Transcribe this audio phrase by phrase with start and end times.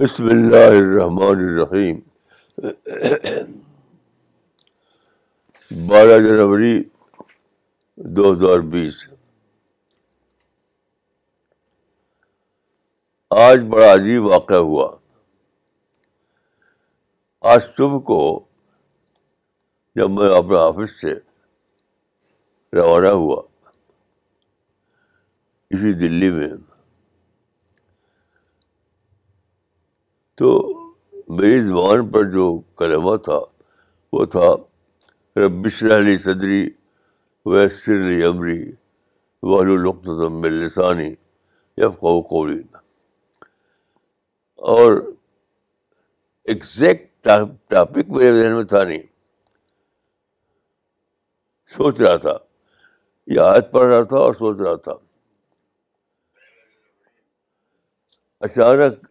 [0.00, 1.98] بسم اللہ الرحمن الرحیم
[5.88, 6.70] بارہ جنوری
[8.16, 9.02] دو ہزار بیس
[13.40, 14.88] آج بڑا عجیب واقعہ ہوا
[17.54, 18.20] آج صبح کو
[19.96, 21.14] جب میں اپنے آفس سے
[22.80, 23.40] روانہ ہوا
[25.70, 26.48] اسی دلی میں
[30.40, 30.50] تو
[31.36, 32.44] میری زبان پر جو
[32.78, 33.38] کلمہ تھا
[34.12, 34.46] وہ تھا
[35.40, 36.60] ربشر علی صدری
[37.52, 38.60] ویسر علی عمری
[39.50, 40.08] وقت
[40.62, 41.08] لسانی
[41.82, 41.86] یا
[44.74, 44.96] اور
[46.54, 47.24] ایگزیکٹ
[47.70, 49.02] ٹاپک میرے ذہن میں تھا نہیں
[51.76, 52.36] سوچ رہا تھا
[53.36, 54.96] یا آیت پڑھ رہا تھا اور سوچ رہا تھا
[58.48, 59.06] اچانک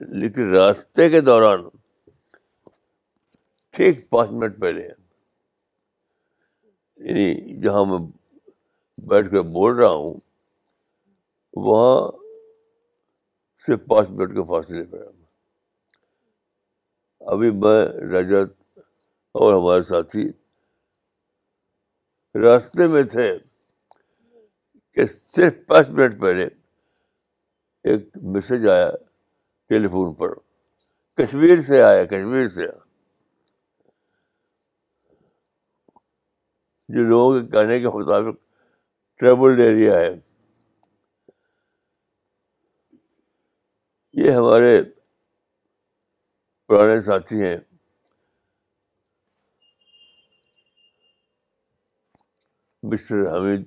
[0.00, 1.60] لیکن راستے کے دوران
[3.76, 4.82] ٹھیک پانچ منٹ پہلے
[7.04, 7.98] یعنی جہاں میں
[9.08, 10.14] بیٹھ کے بول رہا ہوں
[11.66, 12.10] وہاں
[13.66, 14.96] سے پانچ منٹ کے فاصلے پہ
[17.34, 17.78] ابھی میں
[18.14, 18.52] رجت
[19.42, 20.28] اور ہمارے ساتھی
[22.42, 23.30] راستے میں تھے
[24.94, 26.44] کہ صرف پانچ منٹ پہلے
[27.92, 28.90] ایک میسج آیا
[29.68, 30.32] ٹیلی فون پر
[31.22, 32.66] کشمیر سے آیا کشمیر سے
[36.94, 38.40] جو لوگوں کے کہنے کے مطابق
[39.20, 40.10] ٹریبل ایریا ہے
[44.24, 44.80] یہ ہمارے
[46.68, 47.56] پرانے ساتھی ہیں
[52.90, 53.64] mister Hamid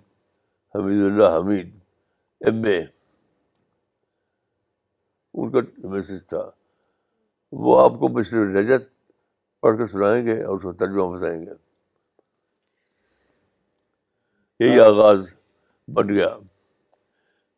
[0.76, 1.74] Hamid Allah Hamid
[2.48, 2.84] M A
[5.44, 5.60] ان کا
[5.90, 6.50] میسیج تھا
[7.66, 8.88] وہ آپ کو مسٹر رجت
[9.62, 11.52] پڑھ کے سنائیں گے اور اس کو ترجمہ بتائیں گے
[14.66, 15.30] یہی ہاں۔ آغاز
[15.98, 16.30] بن گیا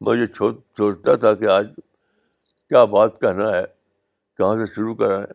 [0.06, 3.64] میں جو سوچتا تھا کہ آج کیا بات کہنا ہے
[4.38, 5.32] کہاں سے شروع کرا ہے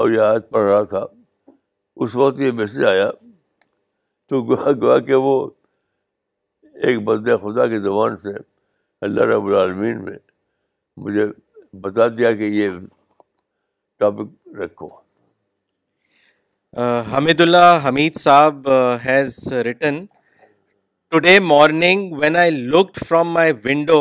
[0.00, 1.04] اور یہ آج پڑھ رہا تھا
[2.04, 3.10] اس وقت یہ میسیج آیا
[4.28, 5.38] تو گوا گوا کہ وہ
[6.86, 8.36] ایک بد خدا کی زبان سے
[9.06, 10.16] اللہ رب العالمین میں
[11.04, 11.26] مجھے
[11.80, 12.70] بتا دیا کہ یہ
[14.00, 14.88] ٹاپک رکھو
[17.40, 18.68] Hamidullah Hamid sahib
[19.04, 19.36] has
[19.66, 20.04] written
[21.10, 24.00] today morning when I looked from my window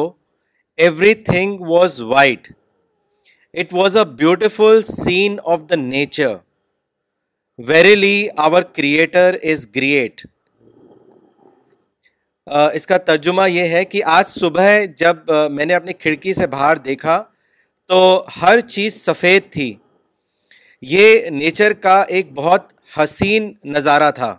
[1.29, 2.51] everything was white
[3.59, 6.35] it was a beautiful scene of the nature
[7.67, 10.21] verily our creator is great
[12.75, 15.17] اس کا ترجمہ یہ ہے کہ آج صبح جب
[15.51, 17.23] میں نے اپنی کھڑکی سے باہر دیکھا
[17.87, 17.97] تو
[18.41, 19.73] ہر چیز سفید تھی
[20.91, 24.35] یہ نیچر کا ایک بہت حسین نظارہ تھا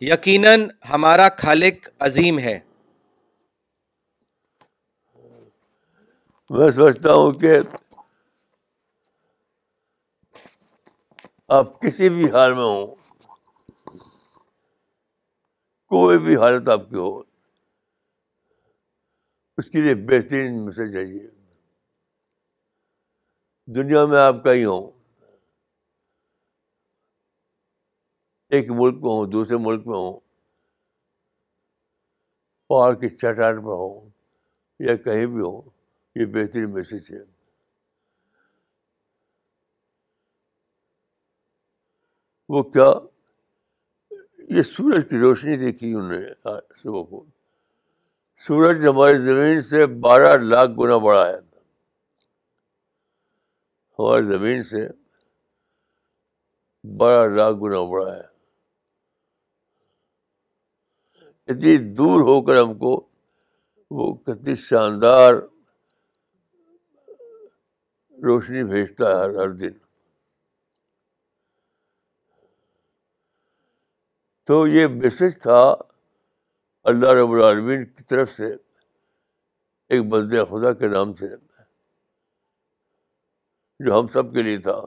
[0.00, 2.58] یقیناً ہمارا خالق عظیم ہے
[6.50, 7.56] میں سمجھتا ہوں کہ
[11.58, 12.94] آپ کسی بھی حال میں ہوں
[15.94, 17.08] کوئی بھی حالت آپ کی ہو
[19.58, 21.26] اس کے لیے بہترین میسج ہے یہ
[23.74, 24.88] دنیا میں آپ کہیں ہوں
[28.54, 30.18] ایک ملک میں ہوں دوسرے ملک میں ہوں
[32.72, 34.08] پہاڑ کی چٹان پر ہوں
[34.88, 35.62] یا کہیں بھی ہوں
[36.20, 37.22] یہ بہترین میسج ہے
[42.54, 42.90] وہ کیا
[44.54, 46.34] یہ سورج کی روشنی دیکھی انہوں نے
[46.82, 47.22] صبح کو
[48.46, 51.36] سورج ہماری زمین سے بارہ لاکھ گنا بڑا ہے
[53.98, 54.86] ہماری زمین سے
[57.02, 58.22] بارہ لاکھ گنا بڑا ہے
[61.52, 62.92] اتنی دور ہو کر ہم کو
[64.00, 65.32] وہ کتنی شاندار
[68.28, 69.82] روشنی بھیجتا ہے ہر ہر دن
[74.46, 75.58] تو یہ میسج تھا
[76.90, 78.46] اللہ رب العالمین کی طرف سے
[79.88, 81.28] ایک بند خدا کے نام سے
[83.86, 84.80] جو ہم سب کے لیے تھا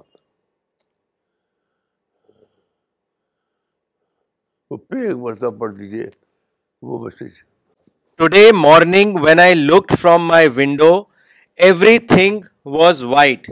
[4.89, 6.05] پھر ایک مرتبہ پڑھ دیجیے
[6.87, 7.39] وہ message
[8.17, 10.91] today morning when I look from my window
[12.07, 12.41] everything
[12.77, 13.49] was white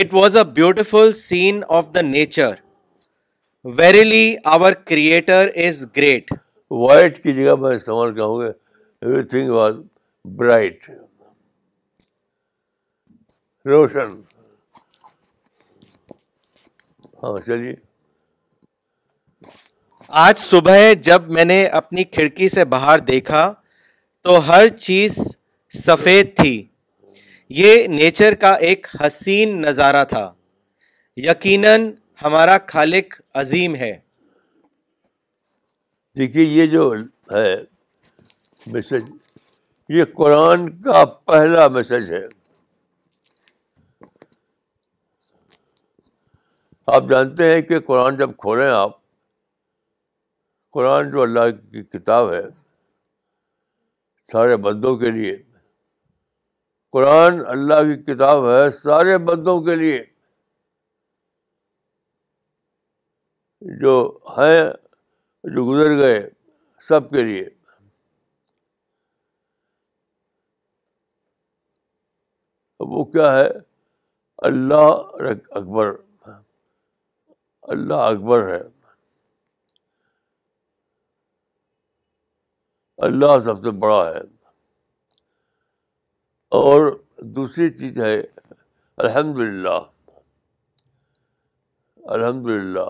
[0.00, 2.54] it was a beautiful scene of the nature
[3.64, 6.32] verily our creator is great
[6.70, 9.74] white کی جگہ میں استعمال کروں گا ایوری تھنگ واز
[10.36, 10.88] برائٹ
[13.66, 14.14] روشن
[17.22, 17.74] ہاں چلیے
[20.24, 23.52] آج صبح جب میں نے اپنی کھڑکی سے باہر دیکھا
[24.24, 25.18] تو ہر چیز
[25.84, 26.62] سفید تھی
[27.62, 30.30] یہ نیچر کا ایک حسین نظارہ تھا
[31.24, 31.90] یقیناً
[32.22, 33.90] ہمارا خالق عظیم ہے
[36.18, 36.82] دیکھیے یہ جو
[37.30, 37.54] ہے
[38.72, 39.04] میسج
[39.96, 42.22] یہ قرآن کا پہلا میسج ہے
[46.96, 48.98] آپ جانتے ہیں کہ قرآن جب کھولیں آپ
[50.72, 52.42] قرآن جو اللہ کی کتاب ہے
[54.32, 55.36] سارے بندوں کے لیے
[56.92, 60.00] قرآن اللہ کی کتاب ہے سارے بندوں کے لیے
[63.60, 63.94] جو
[64.36, 64.62] ہیں
[65.54, 66.20] جو گزر گئے
[66.88, 67.44] سب کے لیے
[72.92, 73.46] وہ کیا ہے
[74.48, 74.76] اللہ
[75.58, 75.90] اکبر
[77.74, 78.60] اللہ اکبر ہے
[83.08, 84.20] اللہ سب سے بڑا ہے
[86.60, 86.90] اور
[87.36, 88.14] دوسری چیز ہے
[89.04, 89.80] الحمد للہ
[92.16, 92.88] الحمد للہ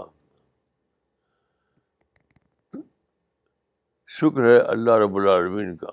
[4.20, 5.90] شکر ہے اللہ رب العالمین کا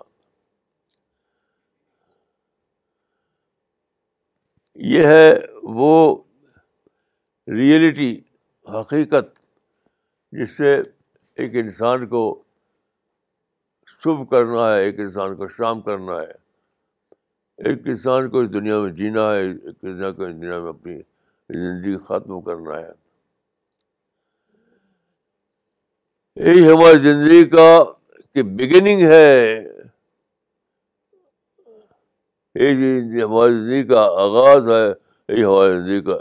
[4.94, 5.30] یہ ہے
[5.78, 5.92] وہ
[7.60, 8.10] ریئلٹی
[8.74, 9.40] حقیقت
[10.40, 10.76] جس سے
[11.44, 12.24] ایک انسان کو
[14.04, 18.92] صبح کرنا ہے ایک انسان کو شام کرنا ہے ایک انسان کو اس دنیا میں
[19.02, 20.98] جینا ہے ایک انسان کو اس دنیا میں اپنی
[21.60, 22.92] زندگی ختم کرنا ہے
[26.50, 27.70] یہی ہماری زندگی کا
[28.44, 29.64] بگننگ ہے
[32.80, 34.88] جی ہماری کا آغاز ہے
[35.44, 36.14] ہماری زندگی کا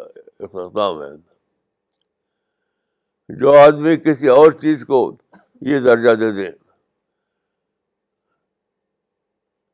[0.45, 1.09] اختتام ہے
[3.41, 4.99] جو آدمی کسی اور چیز کو
[5.71, 6.49] یہ درجہ دے دے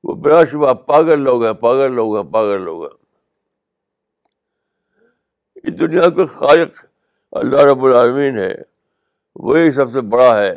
[0.08, 2.94] وہ بلا شبہ پاگل لوگ ہیں پاگل لوگ ہیں پاگل لوگ ہیں
[5.62, 6.84] اس دنیا کے خالق
[7.42, 8.52] اللہ رب العالمین ہے
[9.48, 10.52] وہی سب سے بڑا ہے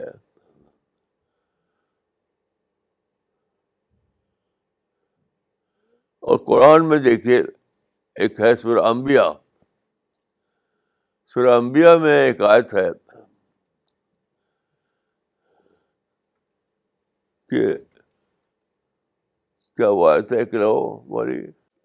[6.31, 7.37] اور قرآن میں دیکھیے
[8.25, 9.23] ایک ہے سر امبیا
[11.33, 12.87] سر امبیا میں ایک آیت ہے
[17.49, 17.63] کہ
[19.77, 20.71] کیا وہ آیت ہے کلو
[21.15, 21.39] والی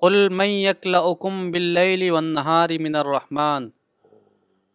[0.05, 3.71] قل من يكلأكم بالليل والنهار من الرحمن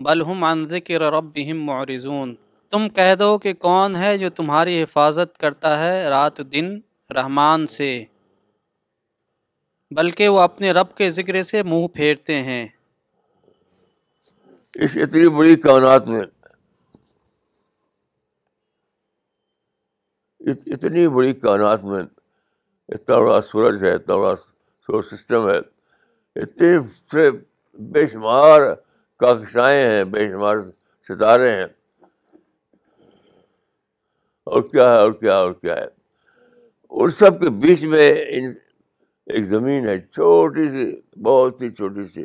[0.09, 2.37] بل هم عن ذكر ربهم معرضون
[2.75, 6.75] تم کہہ دو کہ کون ہے جو تمہاری حفاظت کرتا ہے رات دن
[7.21, 7.89] رحمان سے
[9.95, 12.65] بلکہ وہ اپنے رب کے ذکر سے منہ پھیرتے ہیں
[14.83, 16.21] اس اتنی بڑی کائنات میں
[20.73, 22.01] اتنی بڑی کائنات میں
[22.95, 25.57] اتنا بڑا سورج ہے اتنا بڑا سولر سسٹم ہے
[26.41, 26.75] اتنے
[27.11, 27.29] سے
[27.91, 28.61] بے شمار
[29.19, 30.55] کاکشائیں ہیں بے شمار
[31.07, 31.65] ستارے ہیں
[34.51, 35.85] اور کیا ہے اور کیا اور کیا ہے
[36.89, 38.13] ان سب کے بیچ میں
[39.33, 40.85] ایک زمین ہے چھوٹی سی
[41.23, 42.23] بہت ہی چھوٹی سی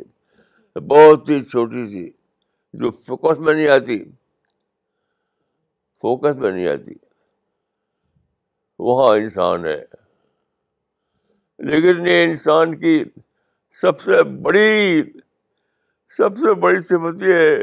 [0.87, 2.09] بہت ہی چھوٹی سی
[2.79, 4.03] جو فوکس میں نہیں آتی
[6.01, 6.93] فوکس میں نہیں آتی
[8.87, 9.79] وہاں انسان ہے
[11.69, 13.03] لیکن یہ انسان کی
[13.81, 15.01] سب سے بڑی
[16.17, 17.57] سب سے بڑی صفت یہ ہے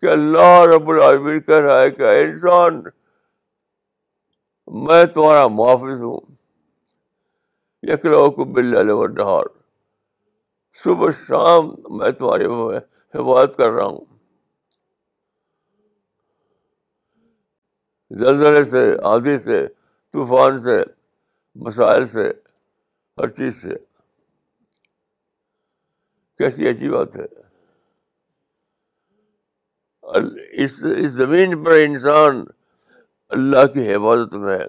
[0.00, 0.88] کہ اللہ رب
[1.46, 2.82] کہہ رہا ہے کہ انسان
[4.84, 6.18] میں تمہارا محافظ ہوں
[8.04, 9.44] لوگوں کو بل ڈال ڈھار
[10.84, 11.68] صبح شام
[11.98, 12.44] میں تمہاری
[13.14, 14.04] حفاظت کر رہا ہوں
[18.20, 19.66] زلزلے سے آدھی سے
[20.12, 20.80] طوفان سے
[21.64, 22.28] مسائل سے
[23.20, 23.74] ہر چیز سے
[26.38, 27.26] کیسی اچھی بات ہے
[30.64, 30.78] اس
[31.16, 32.44] زمین پر انسان
[33.36, 34.66] اللہ کی حفاظت میں ہے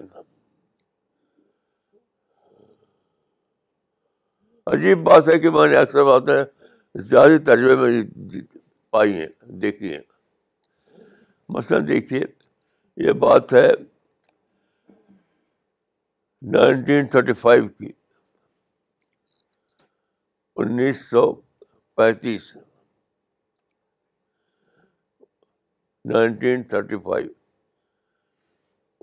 [4.74, 6.46] عجیب بات ہے کہ میں نے اکثر باتیں
[7.10, 7.90] زیادہ تجربے میں
[8.96, 9.26] پائی ہیں
[9.62, 10.00] دیکھی ہیں
[11.56, 12.20] مثلاً دیکھیے
[13.06, 13.66] یہ بات ہے
[16.58, 17.90] نائنٹین تھرٹی فائیو کی
[20.62, 21.22] انیس سو
[21.96, 22.42] پینتیس
[26.12, 27.30] نائنٹین تھرٹی فائیو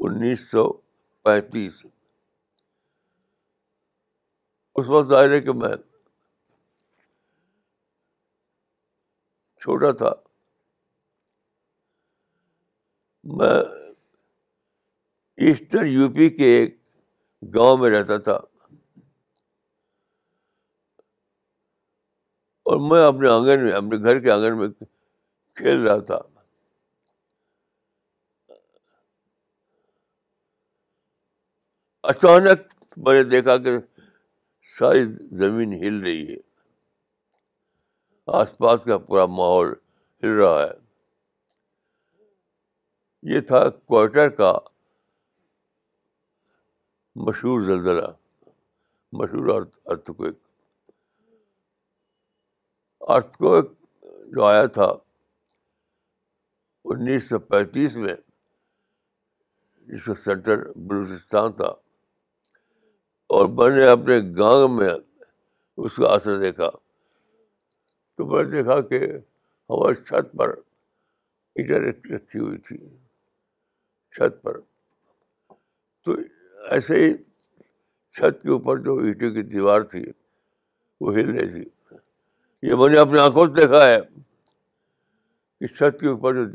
[0.07, 0.63] انیس سو
[1.23, 1.75] پینتیس
[4.79, 5.51] اس وقت ظاہر ہے کہ
[13.39, 13.53] میں
[15.47, 16.75] ایسٹر یو پی کے ایک
[17.55, 18.33] گاؤں میں رہتا تھا
[22.71, 24.67] اور میں اپنے آنگن میں اپنے گھر کے آنگن میں
[25.59, 26.17] کھیل رہا تھا
[32.13, 32.73] اچانک
[33.05, 33.77] میں نے دیکھا کہ
[34.75, 35.03] ساری
[35.39, 36.39] زمین ہل رہی ہے
[38.39, 39.73] آس پاس کا پورا ماحول
[40.23, 40.71] ہل رہا ہے
[43.33, 44.51] یہ تھا کوارٹر کا
[47.27, 48.07] مشہور زلزلہ
[49.19, 49.49] مشہور
[49.89, 50.35] ارتھ کوئک
[53.15, 53.71] ارتھ کوئک
[54.35, 54.91] جو آیا تھا
[56.93, 58.15] انیس سو پینتیس میں
[59.91, 61.73] جس کا سینٹر بلوچستان تھا
[63.35, 64.89] اور میں نے اپنے گاؤں میں
[65.85, 66.69] اس کا اثر دیکھا
[68.17, 68.99] تو میں نے دیکھا کہ
[69.69, 70.53] ہماری چھت پر
[71.61, 72.77] انٹرنیٹ رکھی ہوئی تھی
[74.17, 74.59] چھت پر
[76.05, 76.13] تو
[76.75, 77.13] ایسے ہی
[78.17, 80.05] چھت کے اوپر جو اینٹوں کی دیوار تھی
[81.01, 83.99] وہ ہل رہی تھی یہ میں نے اپنے آنکھوں سے دیکھا ہے
[85.59, 86.47] کہ چھت کے اوپر جو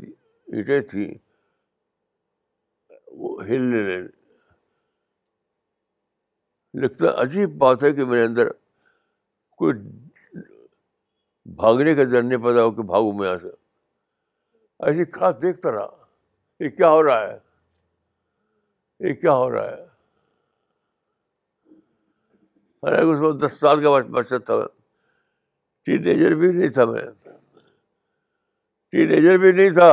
[0.55, 1.13] اینٹیں تھیں
[3.21, 4.01] وہ ہل رہے
[6.81, 8.47] لکھتا عجیب بات ہے کہ میرے اندر
[9.57, 9.73] کوئی
[11.55, 13.47] بھاگنے کا ذرنے پیدا ہو کہ بھاگو میں یہاں سے
[14.89, 16.05] ایسے کھڑا دیکھتا رہا
[16.63, 17.37] یہ کیا ہو رہا ہے
[19.09, 19.81] یہ کیا ہو رہا ہے
[23.09, 24.55] اس وقت دس سال کا بچہ تھا
[25.85, 27.03] ٹین ایجر بھی نہیں تھا میں
[28.91, 29.89] ٹین ایجر بھی نہیں تھا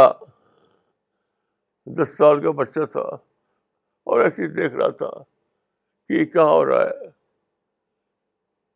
[2.02, 3.00] دس سال کا بچہ تھا
[4.04, 5.10] اور ایسے دیکھ رہا تھا
[6.10, 7.08] کہ یہ کیا ہو رہا ہے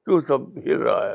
[0.05, 1.15] کیوں سب ہل رہا ہے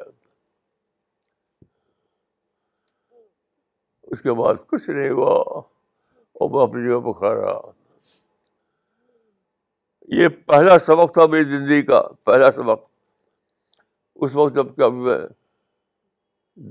[4.11, 7.53] اس کے بعد کچھ نہیں ہوا اور میں اپنی جگہ
[10.19, 12.87] یہ پہلا سبق تھا میری زندگی کا پہلا سبق
[14.25, 15.17] اس وقت جب کہ ابھی میں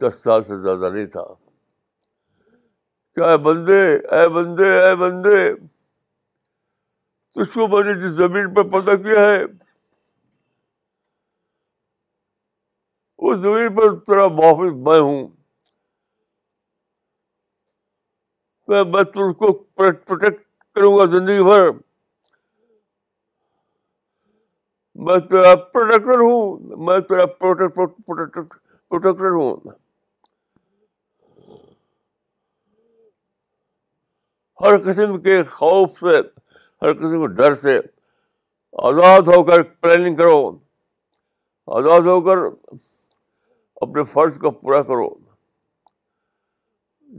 [0.02, 1.24] دس سال سے زیادہ نہیں تھا
[3.18, 3.80] کیا بندے
[4.18, 5.36] اے بندے اے بندے
[7.40, 9.42] اس کو میں نے جس زمین پہ پتہ کیا ہے
[13.18, 15.26] اس زمین پر تیرا محافظ میں ہوں
[18.68, 19.04] میں میں
[19.42, 20.42] کو پروٹیکٹ
[20.74, 21.70] کروں گا زندگی بھر
[25.06, 29.56] میں تیرا پروٹیکٹر ہوں میں تیرا پروٹیکٹر ہوں
[34.64, 36.20] ہر قسم کے خوف سے
[36.82, 37.78] ہر کسی کو ڈر سے
[38.88, 40.38] آزاد ہو کر پلاننگ کرو
[41.78, 42.38] آزاد ہو کر
[43.86, 45.08] اپنے فرض کو پورا کرو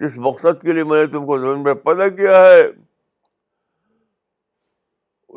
[0.02, 2.62] جس مقصد کے لیے میں نے تم کو زمین پیدا کیا ہے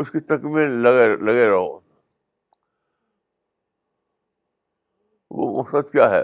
[0.02, 1.79] اس کی تکمیل لگے لگے رہو
[5.41, 6.23] وہ مقصد کیا ہے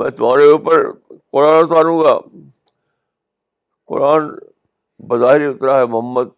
[0.00, 0.90] میں تمہارے اوپر
[1.32, 2.18] قرآن اتاروں گا
[3.92, 4.28] قرآن
[5.08, 6.28] بظاہر اترا ہے محمد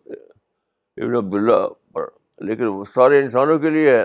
[1.03, 2.09] ابن عبداللہ پر
[2.49, 4.05] لیکن وہ سارے انسانوں کے لیے ہے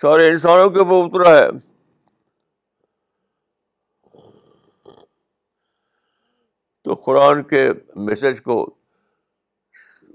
[0.00, 1.50] سارے انسانوں کے وہ اترا ہے
[6.84, 7.62] تو قرآن کے
[8.08, 8.58] میسج کو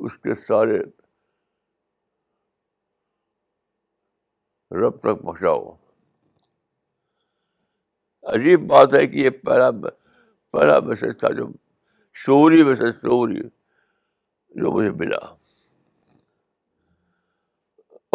[0.06, 0.78] اس کے سارے
[4.82, 5.72] رب تک پہنچاؤ
[8.34, 11.48] عجیب بات ہے کہ یہ پہلا پہلا میسج تھا جو
[12.26, 13.40] شوری میسج شوری
[14.60, 15.25] جو مجھے ملا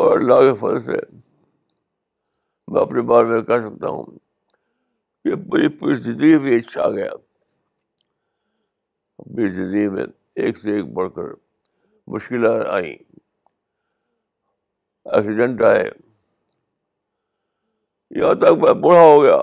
[0.03, 0.97] اور اللہ کے فرض سے
[2.73, 4.05] میں اپنے بارے میں کہہ سکتا ہوں
[5.25, 7.11] کہ میری پوری زندگی بھی اچھا گیا
[9.19, 10.05] اپنی زندگی میں
[10.45, 11.33] ایک سے ایک بڑھ کر
[12.15, 12.95] مشکلات آئیں
[15.17, 15.85] ایکسیڈنٹ آئے
[18.19, 19.41] یہاں تک میں بوڑھا ہو گیا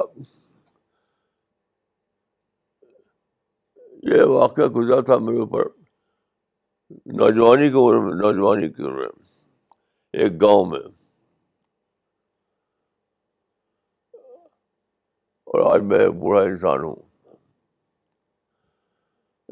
[4.13, 5.67] یہ واقعہ گزرا تھا میرے اوپر
[7.19, 10.79] نوجوانی کی عمر میں نوجوانی کی عمر میں ایک گاؤں میں
[15.51, 16.95] اور آج میں بوڑھا انسان ہوں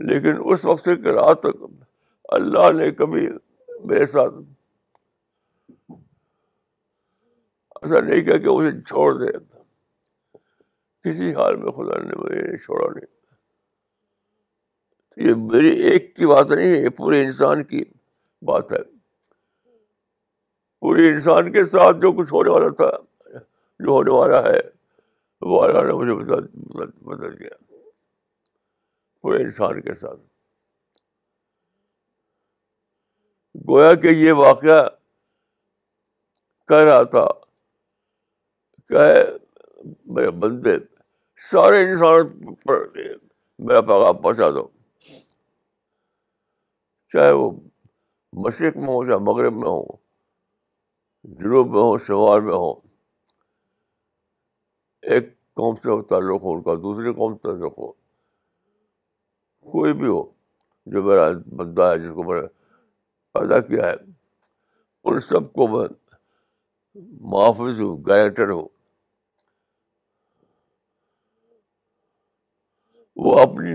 [0.10, 1.64] لیکن اس وقت سے رات تک
[2.38, 3.28] اللہ نے کبھی
[3.92, 4.34] میرے ساتھ
[7.82, 9.32] ایسا نہیں کیا کہ اسے چھوڑ دے
[11.10, 13.11] کسی حال میں خدا نے مجھے چھوڑا نہیں
[15.18, 17.84] یہ میری ایک کی بات نہیں ہے یہ پورے انسان کی
[18.48, 18.82] بات ہے
[20.82, 22.90] پورے انسان کے ساتھ جو کچھ ہونے والا تھا
[23.84, 24.60] جو ہونے والا ہے
[25.52, 27.56] وہ اللہ نے مجھے بدل گیا
[29.22, 30.20] پورے انسان کے ساتھ
[33.70, 34.82] گویا کہ یہ واقعہ
[36.68, 37.28] کہہ رہا تھا
[38.90, 39.06] کہ
[40.16, 40.78] میرے بندے
[41.52, 42.38] سارے انسان
[42.68, 44.68] میرا پیغام پہنچا دو
[47.14, 47.50] چاہے وہ
[48.44, 49.84] مشرق میں ہو چاہے مغرب میں ہو
[51.40, 52.72] جنوب میں ہو شمال میں ہو
[55.16, 55.26] ایک
[55.60, 57.92] قوم سے تعلق ہو ان کا دوسری قوم سے تعلق ہو
[59.72, 60.22] کوئی بھی ہو
[60.94, 61.26] جو میرا
[61.58, 62.48] بندہ ہے جس کو میں نے
[63.34, 63.94] پیدا کیا ہے
[65.10, 65.88] ان سب کو میں
[67.34, 68.68] محافظ ہوں گارنٹر ہوں
[73.26, 73.74] وہ اپنی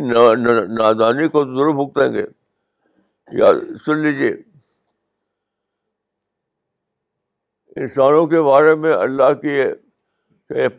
[0.81, 2.25] نادانی کو ضرور بھگتیں گے
[3.39, 3.47] یا
[3.85, 4.29] سن لیجیے
[7.81, 9.61] انسانوں کے بارے میں اللہ کی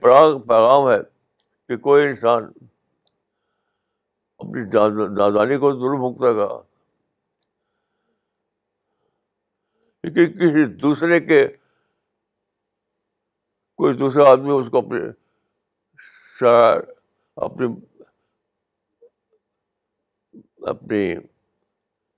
[0.01, 0.97] پراغ پیغام ہے
[1.67, 2.43] کہ کوئی انسان
[4.45, 4.63] اپنی
[5.17, 6.47] دادانی کو دور بھونگتا گا
[10.03, 11.45] لیکن کسی دوسرے کے
[13.77, 14.99] کوئی دوسرا آدمی اس کو اپنے
[17.45, 17.65] اپنی
[20.71, 21.13] اپنی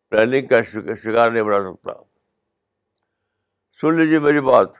[0.09, 1.93] پلاننگ کا شکار نہیں بنا سکتا
[3.81, 4.77] سن لیجیے میری بات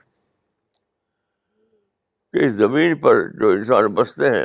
[2.32, 4.44] کہ اس زمین پر جو انسان بستے ہیں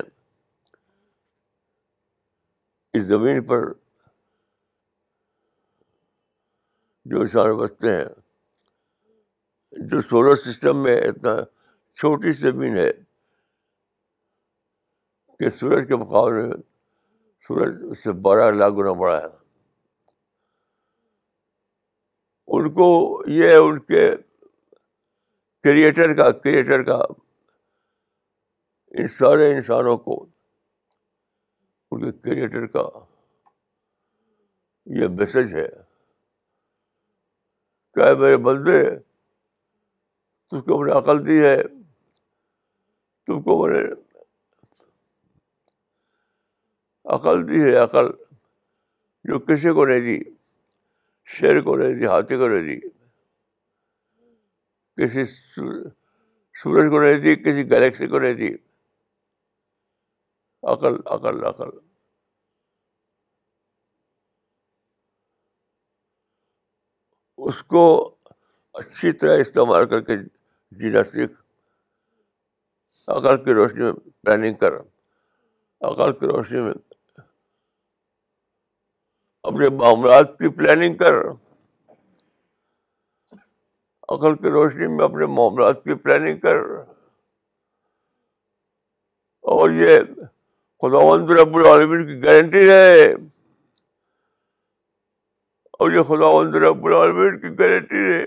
[2.97, 3.65] اس زمین پر
[7.11, 8.05] جو انسان بستے ہیں
[9.91, 11.33] جو سولر سسٹم میں اتنا
[11.99, 12.89] چھوٹی زمین ہے
[15.39, 16.57] کہ سورج کے مقابلے میں
[17.47, 19.43] سورج اس سے بارہ لاکھ گنا بڑا ہے
[22.53, 22.87] ان کو
[23.31, 24.09] یہ ان کے
[25.63, 26.95] کریٹر کا کریٹر کا
[28.97, 30.23] ان سارے انسانوں کو
[31.91, 32.81] ان کے کریٹر کا
[34.99, 35.67] یہ میسج ہے
[37.95, 38.79] کیا میرے بندے
[40.49, 41.55] تم کو میں نے عقل دی ہے
[43.27, 43.83] تم کو میں نے
[47.15, 48.11] عقل دی ہے عقل
[49.31, 50.19] جو کسی کو نہیں دی
[51.33, 52.79] شیر کو نہیں دی ہاتھی کو نہیں دی
[55.01, 55.23] کسی
[56.61, 58.49] سورج کو نہیں دی کسی گلیکسی کو نہیں دی
[60.73, 61.69] عقل عقل عقل
[67.47, 67.83] اس کو
[68.79, 70.15] اچھی طرح استعمال کر کے
[70.79, 71.33] جینا سیکھ
[73.15, 73.91] عقل کی روشنی میں
[74.25, 74.73] پلاننگ کر
[75.91, 76.73] عقل کی روشنی میں
[79.47, 81.15] اپنے معاملات کی پلاننگ کر
[84.13, 86.61] عقل کی روشنی میں اپنے معاملات کی پلاننگ کر
[89.55, 89.99] اور یہ
[90.81, 93.05] خدا مند رب العالمین کی گارنٹی ہے
[95.83, 98.23] اور یہ خدا مند رب العالمین کی گارنٹی ہے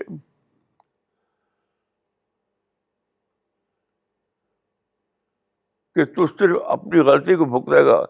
[5.95, 8.03] کہ تو صرف اپنی غلطی کو بھگتے گا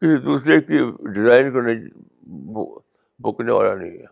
[0.00, 0.78] کسی دوسرے کی
[1.14, 1.84] ڈیزائن کو نہیں
[2.28, 4.04] بھوکنے والا نہیں ہے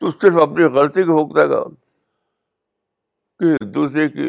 [0.00, 1.60] تو صرف اپنی غلطی کو بھوکتا گا
[3.38, 4.26] کسی دوسرے کی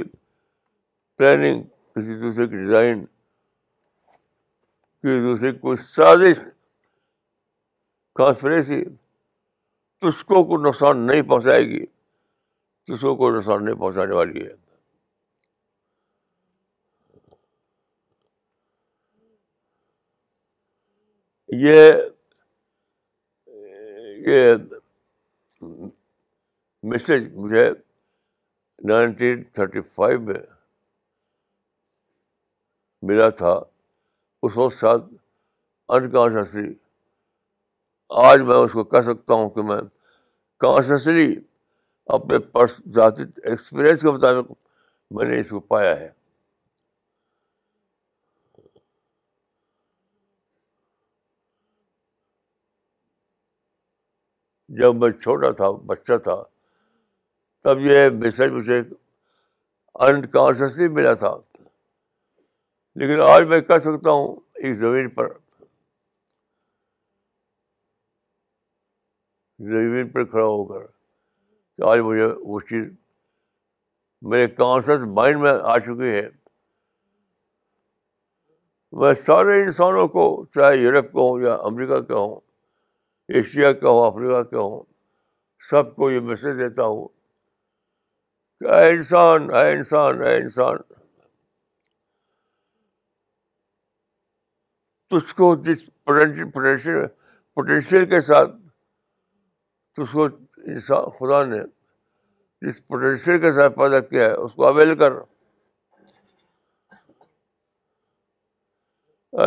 [1.18, 1.58] پلاننگ
[1.96, 6.36] کسی دوسرے کی ڈیزائن کسی دوسرے کی کوئی سازش
[8.20, 8.82] کانسپریسی
[10.02, 11.84] تو اس کو نقصان نہیں پہنچائے گی
[12.94, 14.54] اس کو کوئی نقصان نہیں پہنچانے والی ہے
[21.54, 21.92] یہ
[26.90, 27.68] مسٹیج مجھے
[28.90, 30.40] نائنٹین تھرٹی فائیو میں
[33.10, 33.52] ملا تھا
[34.44, 35.02] اس وقت شاید
[35.94, 36.74] انکانشسلی
[38.24, 39.80] آج میں اس کو کہہ سکتا ہوں کہ میں
[40.60, 41.34] کانشسلی
[42.18, 44.52] اپنے پرس ذاتی ایکسپیرئنس کے مطابق
[45.16, 46.10] میں نے اس کو پایا ہے
[54.80, 56.36] جب میں چھوٹا تھا بچہ تھا
[57.64, 58.80] تب یہ میسج مجھے
[60.08, 61.34] انکانشیسلی ملا تھا
[63.02, 64.36] لیکن آج میں کہہ سکتا ہوں
[64.70, 65.28] اس زمین پر
[69.74, 72.88] زمین پر کھڑا ہو کر کہ آج مجھے وہ چیز
[74.32, 76.28] میرے کانشیس مائنڈ میں آ چکی ہے
[79.02, 82.40] میں سارے انسانوں کو چاہے یورپ کا ہوں یا امریکہ کا ہوں
[83.34, 84.82] ایشیا کا ہو افریقہ کے ہوں
[85.70, 87.08] سب کو یہ میسج دیتا ہوں
[88.60, 90.78] کہ اے انسان اے انسان اے انسان
[95.10, 97.06] تجھ کو جس پوٹینشیل
[97.56, 98.52] پوٹینشیل کے ساتھ
[99.98, 100.26] تجھ کو
[100.74, 101.62] انسان خدا نے
[102.68, 105.14] جس پوٹینشیل کے ساتھ پیدا کیا ہے اس کو اویل کر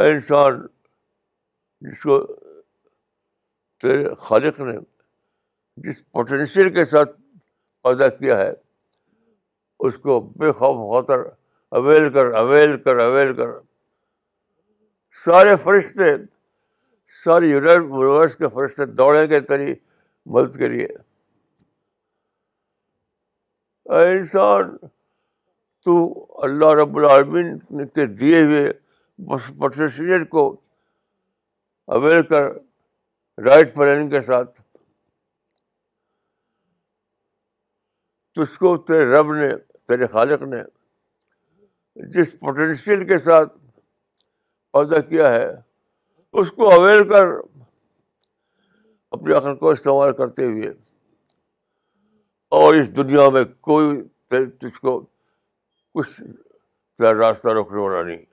[0.00, 0.66] انسان
[1.90, 2.18] جس کو
[3.82, 4.76] تیرے خالق نے
[5.84, 7.10] جس پوٹینشیل کے ساتھ
[7.84, 8.50] پیدا کیا ہے
[9.86, 11.20] اس کو بے خوف خاطر
[11.80, 13.48] اویل کر اویل کر اویل کر
[15.24, 16.10] سارے فرشتے
[17.24, 19.74] سارے یونیورس کے فرشتے دوڑیں گے تیری
[20.34, 20.86] مدد کے لیے
[24.00, 24.76] انسان
[25.84, 25.94] تو
[26.44, 27.58] اللہ رب العالمین
[27.94, 28.70] کے دیے ہوئے
[29.58, 30.46] پوٹینشیل کو
[31.96, 32.46] اویل کر
[33.46, 34.50] رائٹ پلاننگ کے ساتھ
[38.36, 39.48] تجھ کو تیرے رب نے
[39.88, 40.62] تیرے خالق نے
[42.14, 43.52] جس پوٹینشیل کے ساتھ
[44.72, 45.46] پیدا کیا ہے
[46.40, 47.26] اس کو اویل کر
[49.18, 50.70] اپنے عقل کو استعمال کرتے ہوئے
[52.62, 55.00] اور اس دنیا میں کوئی تجھ کو
[55.98, 56.20] کچھ
[57.18, 58.24] راستہ روکنے والا نہیں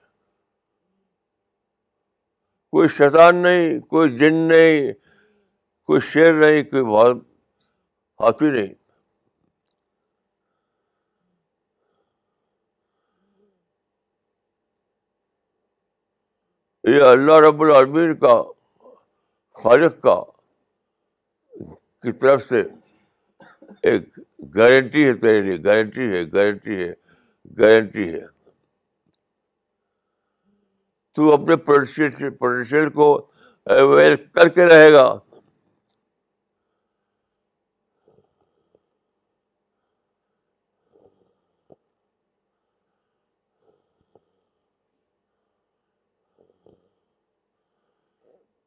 [2.75, 4.91] کوئی شیطان نہیں کوئی جن نہیں
[5.88, 7.17] کوئی شیر نہیں کوئی بہت
[8.21, 8.73] ہاتھی نہیں
[16.95, 18.35] یہ اللہ رب العالمین کا
[19.63, 20.19] خالق کا
[22.01, 22.61] کی طرف سے
[23.91, 24.19] ایک
[24.55, 26.93] گارنٹی ہے تیرے لیے گارنٹی ہے گارنٹی ہے
[27.59, 28.25] گارنٹی ہے
[31.15, 33.06] تو اپنے پوٹینشیل کو
[33.73, 35.04] اویل کر کے رہے گا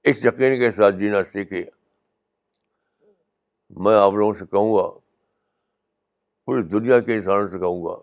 [0.08, 1.62] اس یقین کے ساتھ جینا سیکھے
[3.84, 4.88] میں آپ لوگوں سے کہوں گا
[6.46, 7.96] پوری دنیا کے انسانوں سے کہوں گا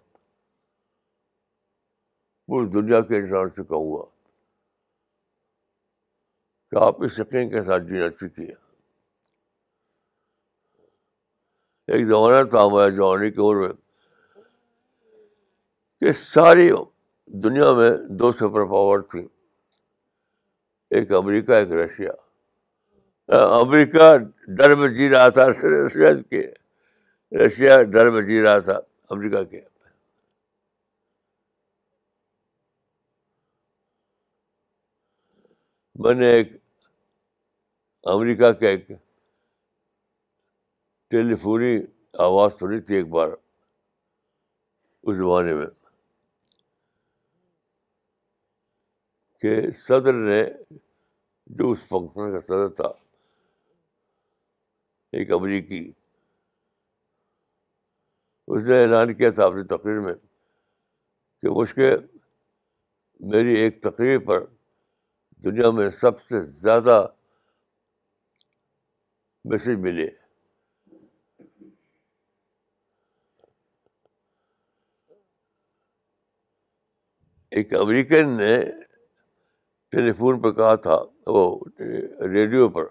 [2.47, 4.03] پوری دنیا کے انسانوں سے کہوں گا
[6.75, 8.55] کہ آپ اس یقین کے ساتھ جینا چکی ہے
[16.07, 16.69] ایک ساری
[17.43, 19.23] دنیا میں دو سپر پاور تھیں
[20.97, 22.11] ایک امریکہ ایک رشیا
[23.59, 24.03] امریکہ
[24.57, 25.47] ڈر میں جی رہا تھا
[27.45, 28.77] رشیا ڈر میں جی رہا تھا
[29.17, 29.61] امریکہ کے
[36.03, 36.51] میں نے ایک
[38.13, 38.87] امریکہ کا ایک
[41.09, 41.75] ٹیلیفونی
[42.23, 43.29] آواز سنی تھی ایک بار
[45.07, 45.65] اس زمانے میں
[49.41, 50.43] کہ صدر نے
[51.57, 52.87] جو اس فنکشن کا صدر تھا
[55.17, 55.79] ایک امریکی
[58.47, 60.13] اس نے اعلان کیا تھا اپنی تقریر میں
[61.41, 61.95] کہ مشکل
[63.33, 64.43] میری ایک تقریر پر
[65.43, 67.05] دنیا میں سب سے زیادہ
[69.49, 70.05] میسج ملے
[77.55, 78.55] ایک امریکن نے
[79.91, 80.97] ٹیلی فون پہ کہا تھا
[81.36, 81.43] وہ
[82.31, 82.86] ریڈیو پر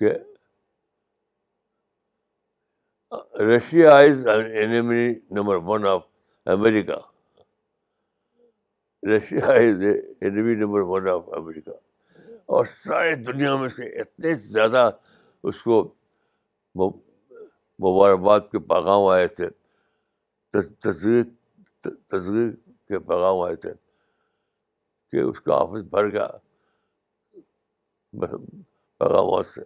[0.00, 0.12] کہ
[3.54, 6.04] Russia is enemy number one of
[6.58, 6.98] America
[9.14, 9.82] Russia is
[10.20, 11.84] enemy number one of America
[12.54, 14.88] اور ساری دنیا میں سے اتنے زیادہ
[15.50, 15.82] اس کو
[16.82, 19.48] مبارکباد کے پیغام آئے تھے
[20.60, 21.22] تصویر
[21.86, 22.50] تصویر
[22.88, 23.72] کے پیغام آئے تھے
[25.12, 26.26] کہ اس کا آفس بھر گیا
[28.98, 29.62] پیغامات سے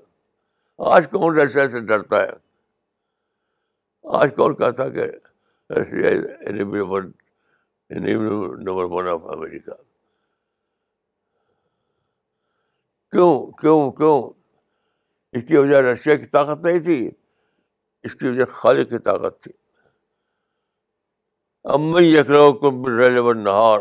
[0.92, 2.30] آج کون رشیا سے ڈرتا ہے
[4.20, 5.10] آج کون کہتا کہ
[5.76, 6.52] Russia
[7.92, 9.80] number one of America
[13.12, 14.18] کیوں کیوں کیوں
[15.36, 16.98] اس کی وجہ رشیا کی طاقت نہیں تھی
[18.08, 19.52] اس کی وجہ خالق کی طاقت تھی
[21.74, 23.80] امرو کو نہار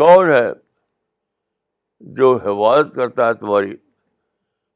[0.00, 0.46] کون ہے
[2.18, 3.74] جو حفاظت کرتا ہے تمہاری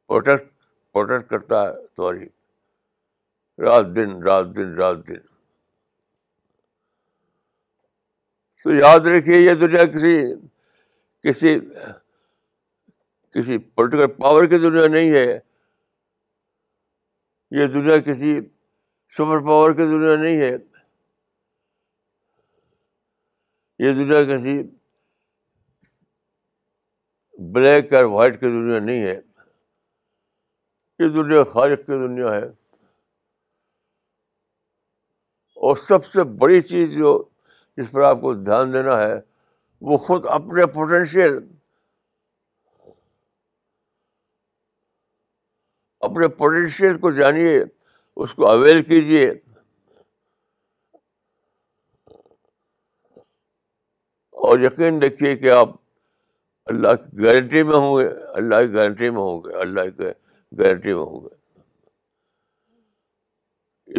[0.09, 0.51] پروٹیکٹ
[0.95, 2.25] پروٹیکٹ کرتا ہے تمہاری
[3.65, 5.21] رات دن رات دن رات دن
[8.65, 10.15] تو یاد رکھیے یہ دنیا کسی
[11.29, 11.55] کسی
[13.35, 15.27] کسی پولیٹیکل پاور کی دنیا نہیں ہے
[17.59, 18.39] یہ دنیا کسی
[19.17, 20.53] سپر پاور کی دنیا نہیں ہے
[23.85, 24.59] یہ دنیا کسی
[27.53, 29.15] بلیک اور وائٹ کی دنیا نہیں ہے
[30.99, 32.45] یہ دنیا خالق کی دنیا ہے
[35.69, 37.23] اور سب سے بڑی چیز جو
[37.77, 39.15] جس پر آپ کو دھیان دینا ہے
[39.91, 41.39] وہ خود اپنے پوٹینشیل
[46.09, 47.57] اپنے پوٹینشیل کو جانیے
[48.23, 49.29] اس کو اویل کیجیے
[54.47, 55.75] اور یقین رکھیے کہ آپ
[56.73, 58.07] اللہ کی گارنٹی میں ہوں گے
[58.43, 60.05] اللہ کی گارنٹی میں ہوں گے اللہ کی
[60.59, 61.35] گارنٹی میں ہوں گے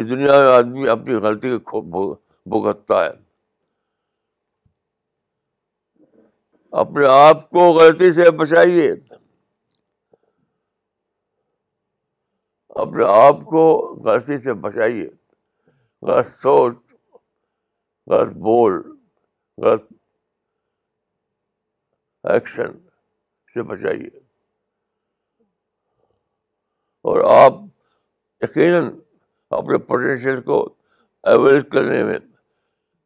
[0.01, 3.21] اس دنیا میں آدمی اپنی غلطی کو بھگتتا ہے
[6.81, 8.91] اپنے آپ کو غلطی سے بچائیے
[12.83, 13.65] اپنے آپ کو
[14.05, 15.05] غلطی سے بچائیے
[16.07, 16.75] غلط سوچ
[18.13, 18.73] غلط بول
[19.65, 19.85] غلط
[22.33, 22.77] ایکشن
[23.53, 24.07] سے بچائیے
[27.11, 27.63] اور آپ
[28.43, 28.89] یقیناً
[29.59, 30.63] اپنے پوٹینشیل کو
[31.33, 32.17] اویلیب کرنے میں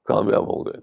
[0.07, 0.79] کامیاب ہوں گے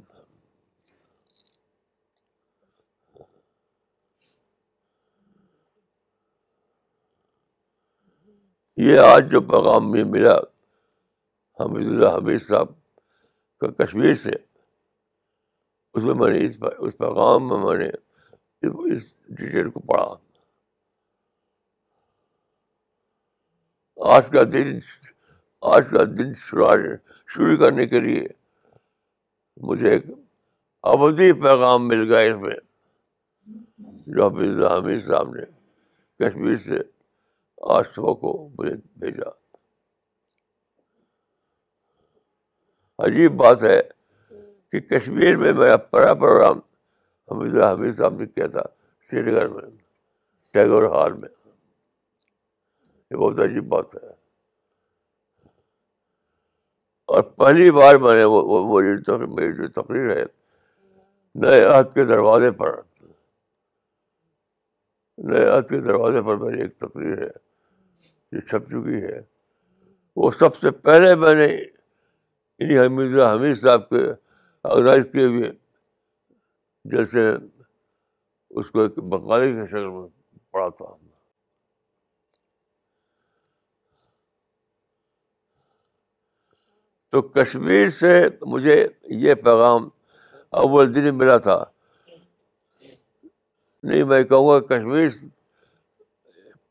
[8.83, 10.35] یہ آج جو پیغام مجھے ملا
[11.61, 12.69] حمید اللہ حمید صاحب
[13.61, 14.31] کا کشمیر سے
[15.95, 16.57] اس میں میں نے اس
[16.87, 17.89] اس پیغام میں میں نے
[18.95, 19.05] اس
[19.39, 20.05] ڈیٹیل کو پڑھا
[24.15, 24.79] آج کا دن
[25.75, 26.69] آج کا دن شروع
[27.35, 28.27] شروع کرنے کے لیے
[29.67, 30.07] مجھے ایک
[30.93, 32.57] ابدی پیغام مل گیا اس میں
[34.17, 35.45] جو حمید اللہ حمید صاحب نے
[36.25, 36.79] کشمیر سے
[37.73, 39.29] آج صبح کو مجھے بھیجا
[43.07, 43.81] عجیب بات ہے
[44.73, 46.59] کہ کشمیر میں میرا پہلا پروگرام
[47.31, 48.63] حمید حمید صاحب نے کیا تھا
[49.11, 49.63] سری نگر میں
[50.55, 51.29] ٹیگور ہال میں
[53.11, 54.13] یہ بہت عجیب بات ہے
[57.15, 60.23] اور پہلی بار میں نے وہ میری جو تقریر ہے
[61.45, 62.75] نئے عہد کے دروازے پر
[65.31, 67.29] نئے عہد کے دروازے پر میری ایک تقریر ہے
[68.35, 69.21] جو چھپ چکی ہے
[70.21, 74.01] وہ سب سے پہلے میں نے انہیں حمید حمید صاحب کے
[74.73, 75.51] آرگنائز کیے ہوئے
[76.95, 77.25] جیسے
[78.59, 80.07] اس کو ایک بنگالی کی شکل میں
[80.53, 80.93] پڑھا تھا
[87.13, 88.11] تو کشمیر سے
[88.57, 88.77] مجھے
[89.25, 89.89] یہ پیغام
[90.65, 91.63] اول دن ملا تھا
[93.91, 95.09] نہیں میں کہوں گا کشمیر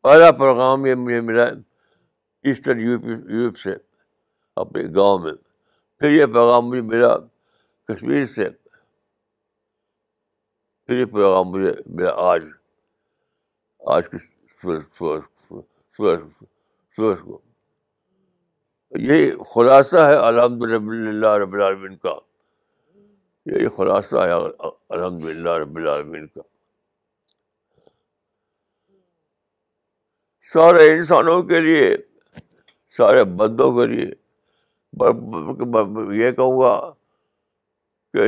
[0.04, 1.44] پہلا پروگرام یہ مجھے ملا
[2.44, 3.74] ایسٹرن یو پی یوپ سے
[4.64, 5.32] اپنے گاؤں میں
[6.00, 7.16] پھر یہ پیغام ملا
[7.94, 8.50] کشمیر سے
[10.86, 12.42] پھر یہ پروگرام مجھے ملا آج
[13.96, 14.18] آج کی
[15.98, 16.22] سورج
[16.98, 17.42] کو
[19.08, 22.18] یہی خلاصہ ہے الحمد رب اللہ رب العالمین کا
[23.54, 26.52] یہی خلاصہ ہے الحمد للہ رب العالمین کا
[30.52, 31.96] سارے انسانوں کے لیے
[32.98, 34.06] سارے بندوں کے لیے
[36.22, 36.74] یہ کہوں گا
[38.14, 38.26] کہ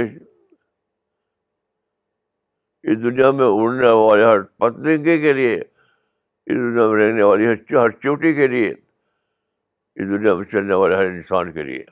[2.84, 7.74] اس دنیا میں اڑنے والے ہر پتنگے کے لیے اس دنیا میں رہنے والی ہر
[7.80, 11.84] ہر چوٹی کے لیے اس دنیا میں چلنے والے ہر انسان کے لیے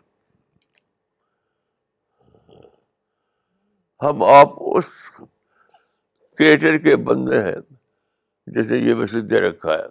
[4.06, 4.86] ہم آپ اس
[6.38, 7.56] کریٹر کے بندے ہیں
[8.56, 9.84] جسے یہ ویسے دے رکھا ہے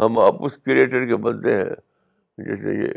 [0.00, 2.92] ہم آپ اس کریٹر کے بندے ہیں جیسے یہ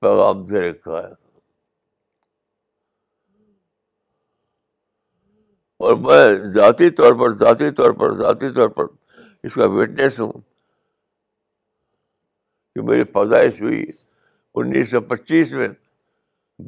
[0.00, 1.12] پیغام دے رکھا ہے
[5.84, 8.84] اور میں ذاتی طور پر ذاتی طور پر ذاتی طور پر
[9.46, 10.40] اس کا وٹنس ہوں
[12.74, 13.82] کہ میری پیدائش ہوئی
[14.54, 15.68] انیس سو پچیس میں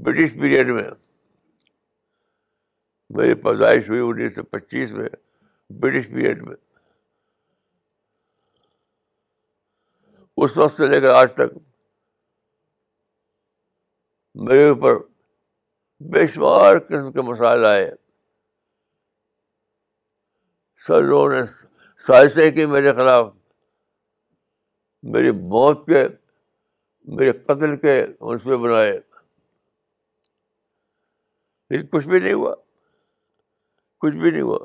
[0.05, 0.89] برٹش پیریڈ میں
[3.19, 5.09] میری پیدائش ہوئی انیس سو پچیس میں
[5.81, 6.55] برٹش پیریڈ میں
[10.45, 11.57] اس وقت سے لے کر آج تک
[14.49, 14.97] میرے اوپر
[16.13, 17.91] بے شمار قسم کے مسائل آئے
[20.87, 21.43] سر لوگوں نے
[22.07, 23.33] سازشیں کی میرے خلاف
[25.15, 26.07] میری موت کے
[27.17, 28.93] میرے قتل کے اس میں بنائے
[31.71, 32.55] لیکن کچھ بھی نہیں ہوا
[34.01, 34.59] کچھ بھی نہیں ہوا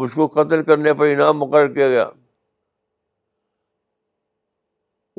[0.00, 2.08] مجھ کو قتل کرنے پر انعام مقرر کیا گیا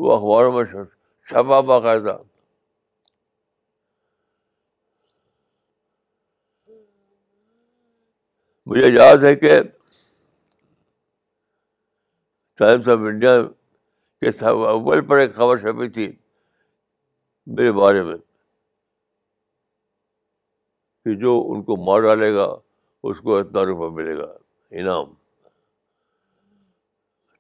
[0.04, 2.18] وہ اخباروں میں چھپا باقاعدہ
[8.72, 9.62] مجھے یاد ہے کہ
[12.58, 13.38] ٹائمس آف انڈیا
[14.22, 16.12] کے اول پر ایک خبر چھپی تھی
[17.56, 18.16] میرے بارے میں
[21.06, 22.48] کہ جو ان کو مار ڈالے گا
[23.10, 24.32] اس کو اتنا روپیہ ملے گا
[24.82, 25.10] انعام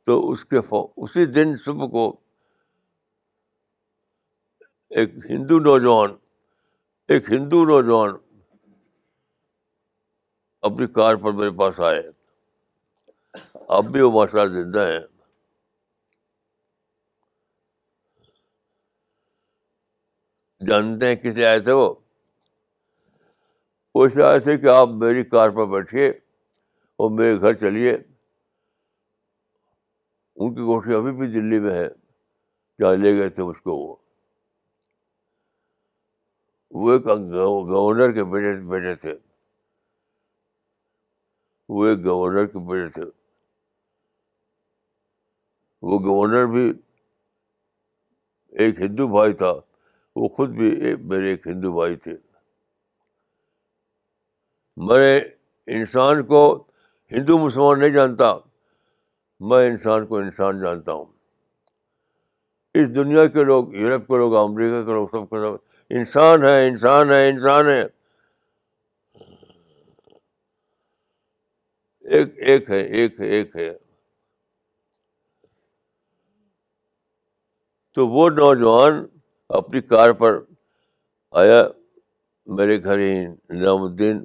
[0.06, 0.82] تو اس فو...
[1.04, 2.04] اسی دن صبح کو
[5.02, 6.12] ایک ہندو نوجوان
[7.14, 8.14] ایک ہندو نوجوان
[10.70, 12.02] اپنی کار پر میرے پاس آئے
[13.78, 15.00] اب بھی وہ ماشاء اللہ زندہ ہیں
[20.68, 21.94] جانتے ہیں کس لیے آئے تھے وہ
[24.04, 26.12] اس لیے آئے تھے کہ آپ میری کار پر بیٹھیے
[27.04, 31.88] اور میرے گھر چلیے ان کی کوٹھی ابھی بھی دلی میں ہے
[32.82, 33.96] جہاں لے گئے تھے مجھ کو وہ
[36.84, 39.16] وہ ایک گورنر کے بیٹے بیٹے تھے
[41.76, 43.08] وہ ایک گورنر کے بیٹے تھے
[45.90, 46.66] وہ گورنر بھی
[48.64, 49.54] ایک ہندو بھائی تھا
[50.22, 50.70] وہ خود بھی
[51.12, 52.16] میرے ایک ہندو بھائی تھے
[54.88, 55.14] میں نے
[55.80, 56.42] انسان کو
[57.14, 58.34] ہندو مسلمان نہیں جانتا
[59.50, 61.06] میں انسان کو انسان جانتا ہوں
[62.82, 66.68] اس دنیا کے لوگ یورپ کے لوگ امریکہ کے لوگ سب کے سب انسان ہے
[66.68, 67.68] انسان ہے انسان
[73.58, 73.72] ہے
[77.96, 79.06] تو وہ نوجوان
[79.60, 80.40] اپنی کار پر
[81.44, 81.64] آیا
[82.58, 84.24] میرے گھر ہی نظام الدین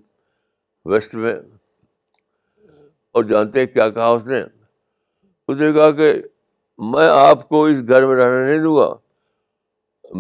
[0.91, 1.35] ویسٹ میں
[3.15, 6.13] اور جانتے کیا کہا اس نے اس نے کہا کہ
[6.93, 8.95] میں آپ کو اس گھر میں رہنے نہیں دوں گا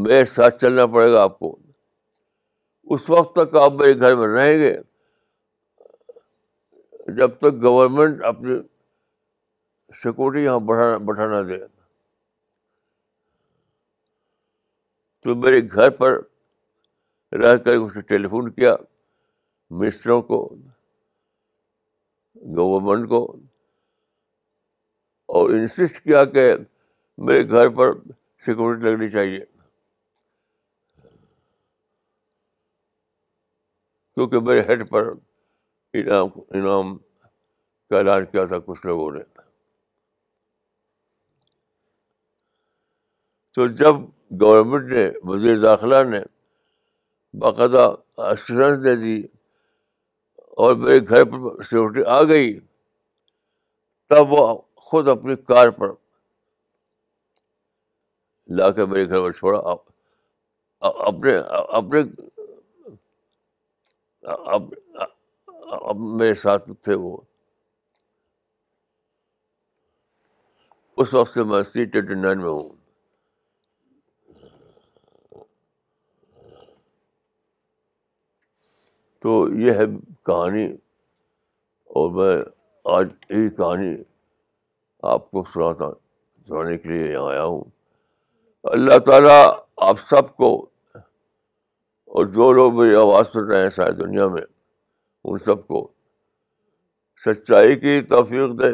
[0.03, 1.57] میرے ساتھ چلنا پڑے گا آپ کو
[2.94, 4.74] اس وقت تک آپ میرے گھر میں رہیں گے
[7.18, 8.55] جب تک گورنمنٹ اپنی
[10.03, 11.59] سیکورٹی یہاں بٹھانا دے
[15.24, 16.18] تو میرے گھر پر
[17.42, 18.74] رہ کر نے ٹیلی فون کیا
[19.81, 20.40] مسٹروں کو
[22.57, 23.22] گورمنٹ کو
[25.37, 26.51] اور انسسٹ کیا کہ
[27.29, 27.92] میرے گھر پر
[28.44, 29.38] سیکورٹی لگنی چاہیے
[34.14, 35.11] کیونکہ میرے ہیڈ پر
[35.98, 39.22] انعام انعام کا اعلان کیا تھا کچھ لوگوں نے
[43.55, 44.01] تو جب
[44.40, 46.18] گورنمنٹ نے وزیر داخلہ نے
[47.40, 47.90] باقاعدہ
[48.31, 49.20] ایشورنس دے دی
[50.64, 52.49] اور میرے گھر پر سیکورٹی آ گئی
[54.09, 54.47] تب وہ
[54.87, 55.90] خود اپنی کار پر
[58.59, 59.59] لا کے میرے گھر پر چھوڑا
[60.81, 61.37] اپنے
[61.79, 62.03] اپنے
[66.16, 67.16] میرے ساتھ تھے وہ
[71.01, 72.68] اس وقت سے میں سی ٹوینٹی نائن میں ہوں
[79.23, 79.85] تو یہ ہے
[80.27, 80.67] کہانی
[81.99, 82.37] اور میں
[82.97, 83.95] آج یہی کہانی
[85.13, 85.91] آپ کو سناتا
[86.47, 87.63] سنانے کے لیے یہاں آیا ہوں
[88.73, 89.41] اللہ تعالیٰ
[89.89, 90.51] آپ سب کو
[92.17, 94.43] اور جو لوگ میری آواز سن رہے ہیں ساری دنیا میں
[95.25, 95.87] ان سب کو
[97.25, 98.71] سچائی کی توفیق دے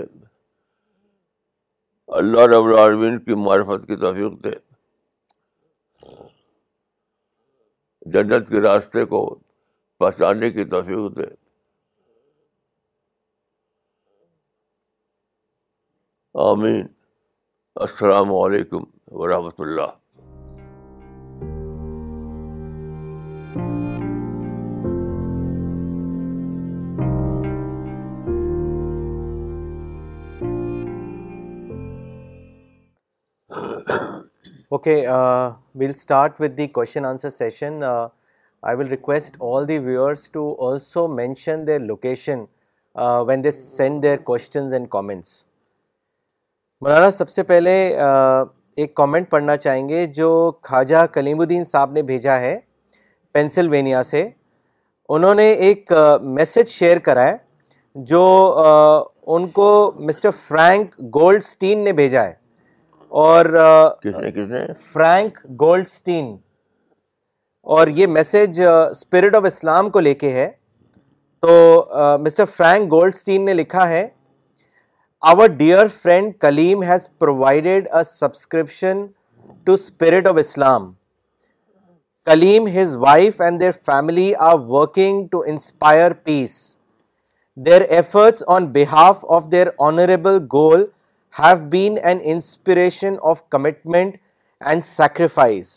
[2.20, 4.50] اللہ رب العالمین کی معرفت کی توفیق دے
[8.16, 9.24] جنت کے راستے کو
[10.00, 11.24] پہچاننے کی توفیق دے
[16.44, 16.86] آمین
[17.84, 18.82] السلام علیکم
[19.20, 19.92] ورحمۃ اللہ
[34.74, 34.94] okay
[35.78, 37.82] well start with the question answer session
[38.68, 42.44] I will request all the viewers to also mention their location
[43.28, 45.34] when they send their questions and comments
[46.82, 47.74] Maulana سب سے پہلے
[48.76, 50.30] ایک کامنٹ پڑھنا چاہیں گے جو
[50.68, 52.56] خواجہ کلیم الدین صاحب نے بھیجا ہے
[53.32, 54.28] پینسلوینیا سے
[55.16, 55.92] انہوں نے ایک
[56.38, 57.36] میسج شیئر کرا ہے
[58.14, 58.22] جو
[59.34, 59.68] ان کو
[60.06, 62.32] مسٹر فرینک گولڈ سٹین نے بھیجا ہے
[63.26, 63.46] اور
[64.92, 66.34] فرینک گولڈ سٹین
[67.72, 70.48] اور یہ میسج اسپرٹ آف اسلام کو لے کے ہے
[71.42, 71.84] تو
[72.20, 74.06] مسٹر فرینک گولڈسٹین نے لکھا ہے
[75.30, 79.04] our dear friend Kaleem has provided a subscription
[79.66, 80.92] to Spirit of Islam
[82.30, 86.56] Kaleem his wife and their family are working to inspire peace
[87.66, 90.84] their efforts on behalf of their honourable goal
[91.38, 94.16] have been an inspiration of commitment
[94.66, 95.76] and sacrifice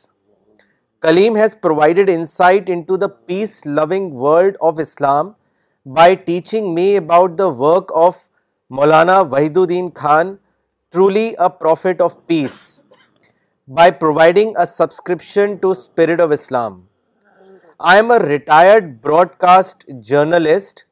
[1.05, 5.35] Kaleem has provided insight into the peace-loving world of Islam
[5.85, 8.23] by teaching me about the work of
[8.77, 10.39] Maulana Wahiduddin Khan,
[10.91, 12.83] truly a prophet of peace,
[13.67, 16.81] by providing a subscription to Spirit of Islam.
[17.79, 20.85] I am a retired broadcast journalist.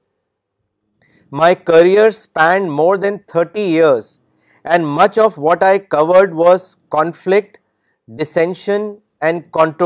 [1.31, 4.19] My career spanned more than 30 years
[4.63, 6.69] and much of what I covered was
[6.99, 7.59] conflict,
[8.21, 8.87] dissension
[9.25, 9.81] thank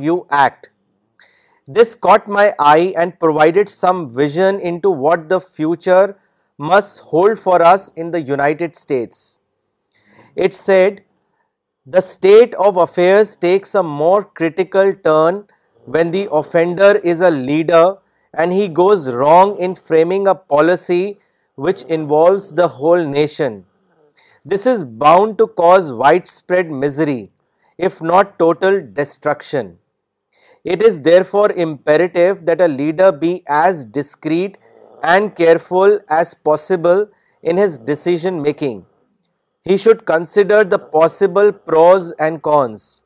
[0.00, 0.66] you act
[1.74, 4.56] this caught my eye and provided some vision
[4.98, 6.10] what the future
[6.70, 9.24] must hold for us in United States
[10.36, 11.02] It said
[11.86, 15.44] the state of affairs takes a more critical turn
[15.84, 17.98] when the offender is a leader
[18.32, 21.18] and he goes wrong in framing a policy
[21.54, 23.64] which involves the whole nation.
[24.44, 27.30] This is bound to cause widespread misery,
[27.78, 29.78] if not total destruction.
[30.64, 34.58] It is therefore imperative that a leader be as discreet
[35.02, 37.06] and careful as possible
[37.42, 38.82] in his decision making,
[39.66, 43.00] he should consider the possible pros and cons.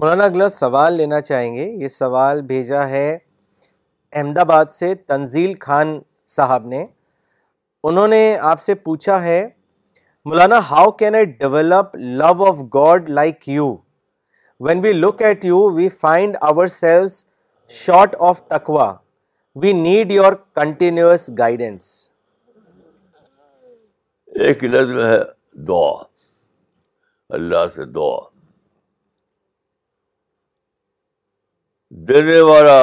[0.00, 3.08] مولانا اگلا سوال لینا چاہیں گے یہ سوال بھیجا ہے
[4.14, 5.98] احمد آباد سے تنزیل خان
[6.36, 6.84] صاحب نے
[7.90, 9.42] انہوں نے آپ سے پوچھا ہے
[10.24, 13.74] Maulana how can I develop love of God like you
[14.66, 16.36] when we look at you we find
[16.78, 17.24] ourselves
[17.84, 18.92] short of تکوا
[19.62, 21.84] we need your continuous guidance
[24.46, 25.18] ایک نظم ہے
[25.68, 25.92] دعا
[27.36, 28.18] اللہ سے دعا
[32.08, 32.76] دینے والا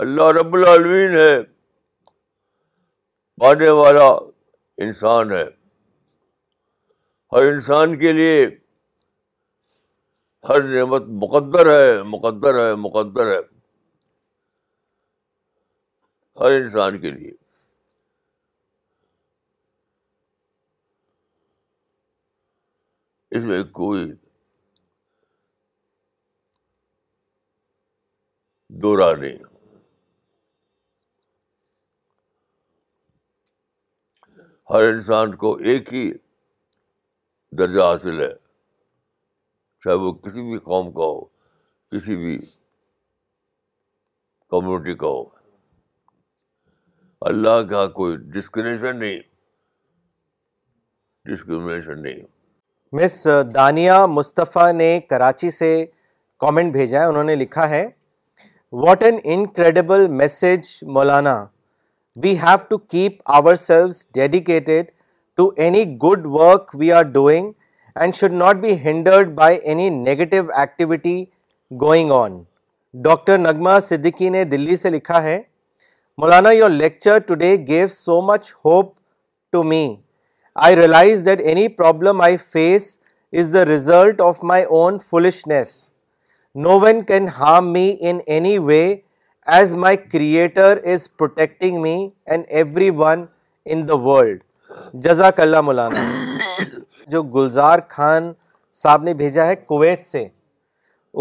[0.00, 1.32] اللہ رب العالمین ہے
[3.40, 4.04] پانے والا
[4.84, 5.42] انسان ہے
[7.32, 8.38] ہر انسان کے لیے
[10.48, 13.38] ہر نعمت مقدر ہے مقدر ہے مقدر ہے
[16.44, 17.30] ہر انسان کے لیے
[23.38, 24.10] اس میں کوئی
[28.84, 29.51] دورہ نہیں
[34.70, 36.10] ہر انسان کو ایک ہی
[37.58, 38.30] درجہ حاصل ہے
[39.84, 41.20] چاہے وہ کسی بھی قوم کا ہو
[41.92, 42.36] کسی بھی
[44.50, 45.22] کمیونٹی کا ہو
[47.30, 49.18] اللہ کا کوئی ڈسکریمنیشن نہیں
[51.30, 52.20] ڈسکریمنیشن نہیں
[53.00, 55.74] مس دانیہ مصطفیٰ نے کراچی سے
[56.40, 57.86] کامنٹ بھیجا ہے انہوں نے لکھا ہے
[58.86, 61.44] what an incredible message Maulana
[62.22, 63.12] we have to keep
[63.54, 64.90] ourselves dedicated
[65.36, 67.52] to any good work we are doing
[68.00, 71.16] and should not be hindered by any negative activity
[71.82, 72.38] going on
[73.04, 75.40] doctor Nagma Siddiqui نے دلی سے لکھا ہے
[76.18, 78.92] Maulana your lecture today gave so much hope
[79.52, 79.84] to me
[80.66, 82.96] I realise that any problem I face
[83.38, 85.74] is the result of my own foolishness
[86.64, 88.86] no one can harm me in any way
[89.56, 91.94] as my creator is protecting me
[92.26, 92.44] and
[92.96, 93.24] everyone
[93.72, 94.42] in the world
[95.04, 96.04] جزاک اللہ مولانا
[97.12, 98.32] جو گلزار خان
[98.82, 100.24] صاحب نے بھیجا ہے Kuwait سے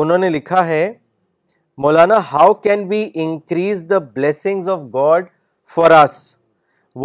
[0.01, 0.91] انہوں نے لکھا ہے
[1.83, 5.25] Maulana how can be increase the blessing of God
[5.75, 6.17] for us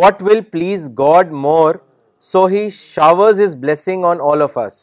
[0.03, 1.75] what will please God more
[2.33, 4.81] so he showers his blessing on all of us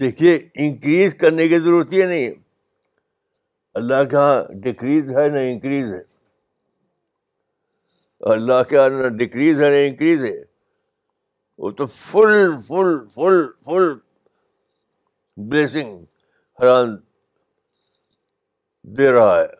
[0.00, 2.44] دیکھیے انکریز کرنے کی ضرورت ہی نہیں
[3.76, 5.98] اللہ کے یہاں ڈکریز ہے نہ انکریز ہے
[8.34, 10.36] اللہ کے یہاں نہ ڈکریز ہے نہ انکریز ہے
[11.64, 12.30] وہ تو فل
[12.68, 13.34] فل فل
[13.66, 13.90] فل
[15.50, 15.90] بلیسنگ
[16.62, 16.94] حران
[18.98, 19.50] دے رہا ہے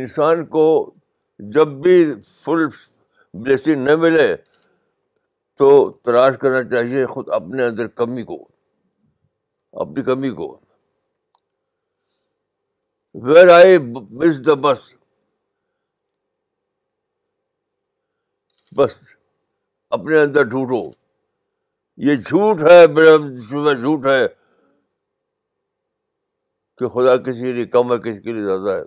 [0.00, 0.64] انسان کو
[1.56, 1.96] جب بھی
[2.44, 2.62] فل
[3.42, 4.28] بلیسنگ نہ ملے
[5.58, 5.68] تو
[6.04, 8.40] تلاش کرنا چاہیے خود اپنے اندر کمی کو
[9.84, 10.48] اپنی کمی کو
[13.24, 13.76] ویئر آئی
[14.16, 14.82] مس دا بس
[18.76, 18.92] بس
[19.96, 20.82] اپنے اندر ڈھونڈو
[22.06, 23.16] یہ جھوٹ ہے بڑا
[23.80, 24.20] جھوٹ ہے
[26.78, 28.82] کہ خدا کسی کے لیے کم ہے کسی کے لیے زیادہ ہے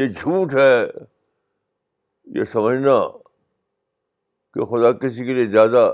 [0.00, 0.72] یہ جھوٹ ہے
[2.38, 2.98] یہ سمجھنا
[4.54, 5.88] کہ خدا کسی کے لیے زیادہ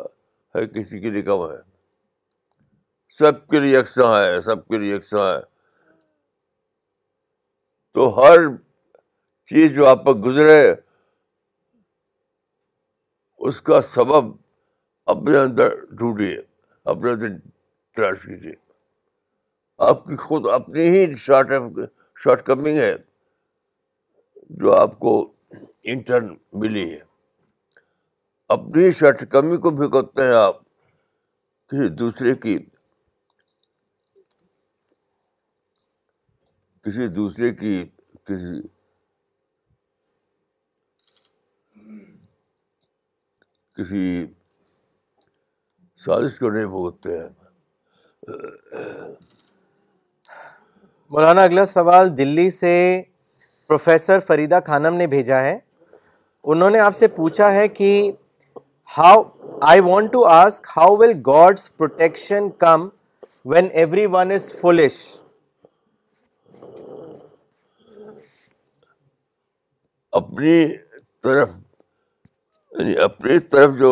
[0.57, 1.61] ہے کسی کے لیے کم ہے
[3.18, 5.40] سب کے لیے یکساں ہے سب کے لیے یکساں ہے
[7.94, 8.46] تو ہر
[9.50, 10.56] چیز جو آپ پر گزرے
[13.48, 14.30] اس کا سبب
[15.14, 16.36] اپنے اندر اندر ڈھونڈیے
[16.90, 17.14] اپنے
[17.96, 18.52] تلاش کیجیے
[19.88, 21.52] آپ کی خود اپنی ہی شارٹ
[22.24, 22.94] شارٹ کمنگ ہے
[24.62, 25.12] جو آپ کو
[25.92, 26.98] انٹرن ملی ہے
[28.56, 29.88] اپنی شارٹ کمی کو بھی
[30.24, 32.56] ہیں آپ کسی دوسرے کی
[36.86, 37.74] کسی دوسرے کی
[38.28, 38.60] کسی
[43.78, 44.24] کسی
[46.04, 47.28] سازش کو نہیں بھوگتے ہیں
[51.10, 52.72] مولانا اگلا سوال دلی سے
[53.68, 55.56] پروفیسر فریدہ خانم نے بھیجا ہے
[56.52, 57.92] انہوں نے آپ سے پوچھا ہے کہ
[58.98, 59.22] how
[59.70, 62.88] I want to ask how will God's protection come
[63.52, 63.68] when
[64.12, 64.98] everyone is selfish
[70.18, 70.54] اپنی
[71.22, 71.48] طرف
[72.78, 73.90] یعنی اپنی طرف جو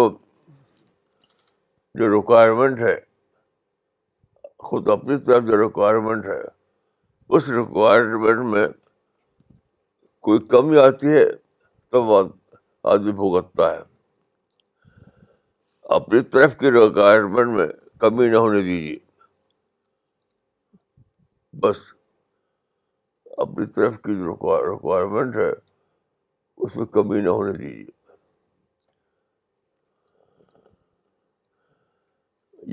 [1.99, 2.95] جو ریکوائرمنٹ ہے
[4.69, 6.41] خود اپنی طرف جو ریکوائرمنٹ ہے
[7.37, 8.67] اس ریکوائرمنٹ میں
[10.29, 11.25] کوئی کمی آتی ہے
[11.93, 13.81] تب آدمی بھگتتا ہے
[15.99, 17.67] اپنی طرف کی ریکوائرمنٹ میں
[18.01, 18.97] کمی نہ ہونے دیجیے
[21.63, 21.81] بس
[23.47, 25.51] اپنی طرف کی جو ریکوائرمنٹ ہے
[26.67, 27.87] اس میں کمی نہ ہونے دیجیے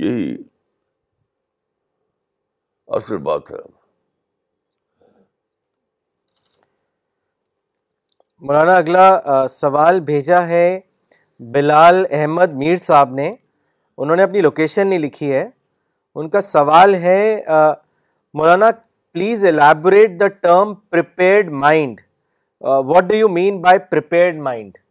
[0.08, 0.36] یہی
[2.98, 3.58] اصل بات ہے
[8.48, 9.06] مولانا اگلا
[9.50, 10.68] سوال بھیجا ہے
[11.54, 13.34] بلال احمد میر صاحب نے
[13.98, 15.48] انہوں نے اپنی لوکیشن نہیں لکھی ہے
[16.20, 17.20] ان کا سوال ہے
[18.40, 18.70] Maulana
[19.14, 22.02] please elaborate the term prepared mind
[22.66, 24.82] what do you mean by prepared minded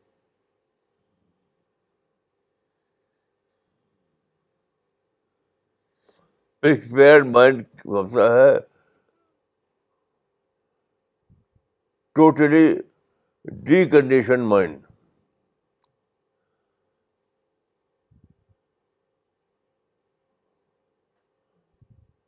[7.35, 7.65] mind
[8.17, 8.59] ہے
[12.17, 12.67] totally
[13.91, 14.79] decondition mind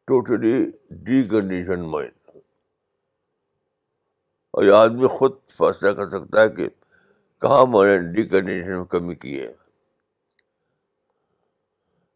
[0.08, 0.54] totally
[1.28, 2.17] decondition mind
[4.58, 6.64] اور یہ آدمی خود فیصلہ کر سکتا ہے کہ
[7.42, 9.50] کہاں میں نے کنڈیشن میں کمی کی ہے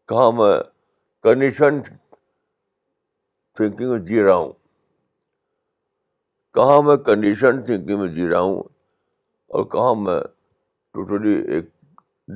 [0.07, 0.51] کہاں میں
[1.23, 1.81] کنڈیشن
[3.57, 4.51] تھنکنگ میں جی رہا ہوں
[6.59, 8.61] کہاں میں کنڈیشن تھنکنگ میں جی رہا ہوں
[9.55, 10.19] اور کہاں میں
[10.93, 11.65] ٹوٹلی ایک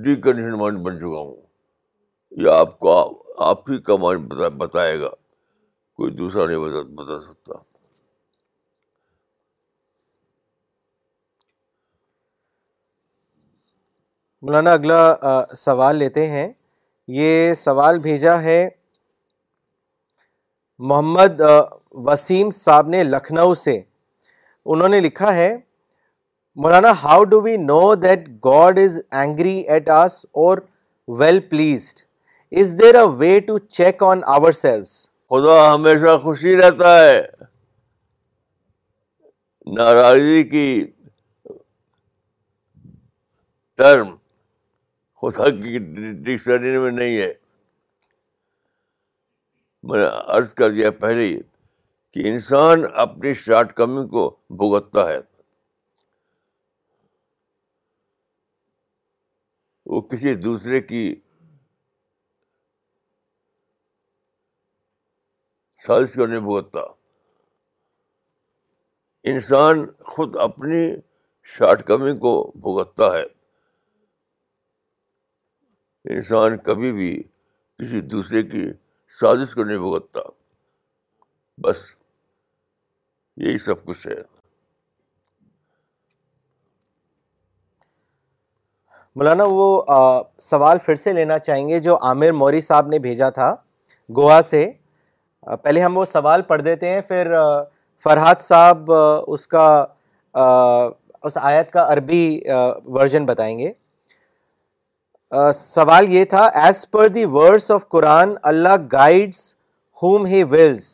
[0.06, 1.36] ڈیکنڈیشن مائنڈ بن چکا ہوں
[2.44, 2.86] یہ آپ کو
[3.50, 4.22] آپ ہی کا مائنڈ
[4.68, 5.10] بتائے گا
[5.96, 6.62] کوئی دوسرا نہیں
[7.02, 7.56] بتا سکتا
[14.42, 16.48] مولانا اگلا سوال لیتے ہیں
[17.18, 18.68] یہ سوال بھیجا ہے
[20.90, 21.40] محمد
[22.08, 23.80] وسیم صاحب نے لکھنؤ سے
[24.74, 25.56] انہوں نے لکھا ہے
[26.64, 30.58] Maulana how do we know that God is angry at us or
[31.20, 32.04] well pleased
[32.60, 34.22] is there a way to check on
[34.62, 34.98] ourselves
[35.30, 37.22] خدا ہمیشہ خوشی رہتا ہے
[39.78, 40.70] ناراضی کی
[45.22, 45.78] خدا کی
[46.24, 47.32] ڈکشنری میں نہیں ہے
[49.88, 50.06] میں نے
[50.38, 51.38] عرض کر دیا پہلے ہی
[52.14, 54.30] کہ انسان اپنی شارٹ کمی کو
[54.62, 55.18] بھگتتا ہے
[59.94, 61.04] وہ کسی دوسرے کی
[65.86, 66.82] سازش کو نہیں بھگتتا
[69.32, 70.84] انسان خود اپنی
[71.58, 72.36] شارٹ کمی کو
[72.68, 73.24] بھگتتا ہے
[76.16, 77.14] انسان کبھی بھی
[77.80, 78.66] کسی دوسرے کی
[79.20, 80.20] سازش کو نہیں بھگتتا
[81.64, 81.78] بس
[83.46, 84.16] یہی سب کچھ ہے
[89.16, 89.66] مولانا وہ
[90.50, 93.54] سوال پھر سے لینا چاہیں گے جو عامر موری صاحب نے بھیجا تھا
[94.18, 94.68] گوا سے
[95.64, 97.34] پہلے ہم وہ سوال پڑھ دیتے ہیں پھر
[98.04, 98.92] فرحات صاحب
[99.28, 99.68] اس کا
[100.34, 102.40] اس آیت کا عربی
[102.96, 103.72] ورژن بتائیں گے
[105.56, 109.40] سوال یہ تھا as per the verse of Quran Allah guides
[110.04, 110.86] whom he wills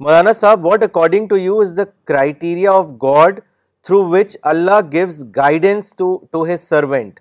[0.00, 3.38] Maulana sahib what according to you is the criteria of God
[3.84, 7.20] through which Allah gives guidance to his servant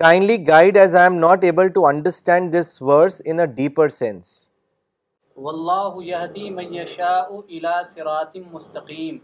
[0.00, 4.30] kindly guide us I am not able to understand this verse in a deeper sense
[5.46, 9.18] واللہ یہدی من یشاء الى صراط مستقیم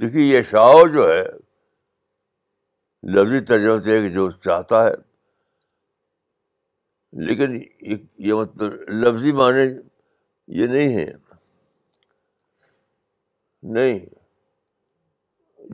[0.00, 1.22] دیکھیے یہ شاعر جو ہے
[3.14, 4.92] لفظی ترجمہ سے جو چاہتا ہے
[7.26, 7.58] لیکن
[8.26, 9.64] یہ مطلب لفظی معنی
[10.60, 11.06] یہ نہیں ہے
[13.78, 13.98] نہیں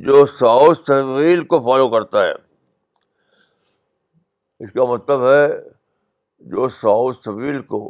[0.08, 2.32] جو ساؤس تحویل کو فالو کرتا ہے
[4.64, 5.46] اس کا مطلب ہے
[6.56, 7.80] جو ساؤس طویل کو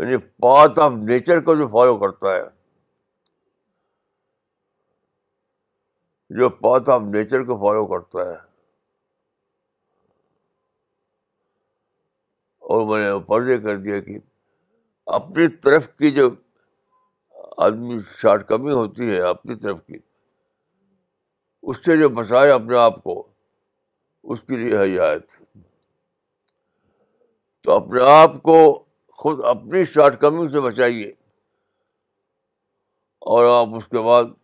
[0.00, 0.16] یعنی
[0.46, 2.42] پات آف نیچر کو جو فالو کرتا ہے
[6.38, 8.34] جو پاتھ آف نیچر کو فالو کرتا ہے
[12.74, 14.18] اور میں نے کر دیا کہ
[15.18, 16.28] اپنی طرف کی جو
[17.66, 19.98] آدمی شارٹ کمی ہوتی ہے اپنی طرف کی
[21.68, 23.22] اس سے جو بچائے اپنے آپ کو
[24.32, 25.30] اس کے لیے حیات
[27.64, 28.58] تو اپنے آپ کو
[29.22, 31.06] خود اپنی شارٹ کمی سے بچائیے
[33.34, 34.34] اور آپ اس کے بعد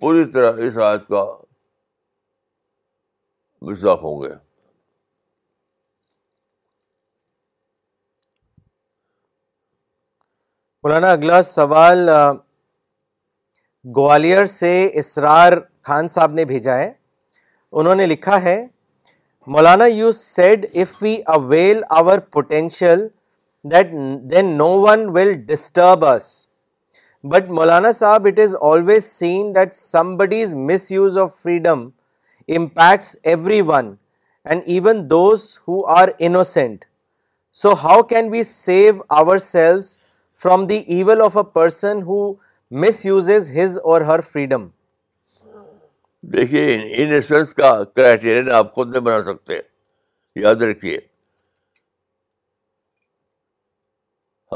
[0.00, 1.22] پوری طرح اس آیت کا
[4.02, 4.34] ہوں گے
[10.82, 12.08] مولانا اگلا سوال
[13.96, 15.52] گوالیئر سے اسرار
[15.88, 16.90] خان صاحب نے بھیجا ہے
[17.80, 18.56] انہوں نے لکھا ہے
[19.54, 23.06] Maulana you said if we avail our potential
[23.72, 23.92] that
[24.30, 26.30] then no one will disturb us
[27.32, 29.72] but Maulana صاحب it is always seen that
[30.16, 30.42] somebody
[31.20, 31.80] of freedom
[32.56, 33.94] impacts every one
[34.50, 36.84] and even those who are innocent
[37.62, 38.94] so how can we save
[39.46, 39.96] ourselves
[40.42, 42.32] from the evil of a person who
[42.80, 44.68] miss persons his or her freedom
[46.34, 46.72] دیکھیے
[47.04, 49.58] insurance کا criterion آپ خود نہیں بنا سکتے
[50.40, 50.98] یاد رکھیے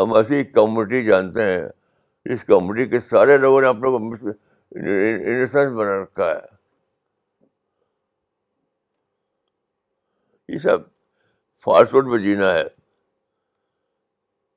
[0.00, 1.68] ہم ایسی کمیونٹی جانتے ہیں
[2.30, 3.90] اس کمپنی کے سارے لوگوں نے اپنے
[5.52, 6.50] کو بنا رکھا ہے
[10.54, 10.78] یہ سب
[11.64, 12.62] فاسٹ فوڈ میں جینا ہے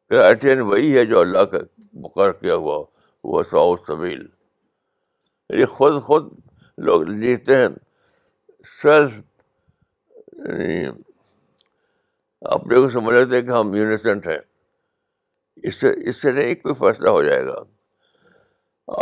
[0.09, 1.57] کرائٹین وہی ہے جو اللہ کا
[2.03, 2.77] مقرر کیا ہوا
[3.23, 6.27] وہ ساؤ سبیل یہ یعنی خود خود
[6.85, 7.67] لوگ جیتے ہیں
[8.81, 9.17] سیلف
[10.47, 10.85] یعنی
[12.55, 14.37] اپنے کو سمجھ لیتے ہیں کہ ہم یونیسنٹ ہیں
[15.67, 17.55] اس سے اس سے نہیں کوئی فیصلہ ہو جائے گا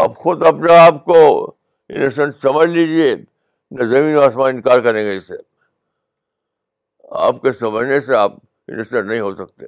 [0.03, 1.17] آپ خود اپنے آپ کو
[1.99, 3.15] انسنٹ سمجھ لیجیے
[3.79, 5.35] نہ زمین و آسمان انکار کریں گے اس سے
[7.27, 8.31] آپ کے سمجھنے سے آپ
[8.69, 9.65] نہیں ہو سکتے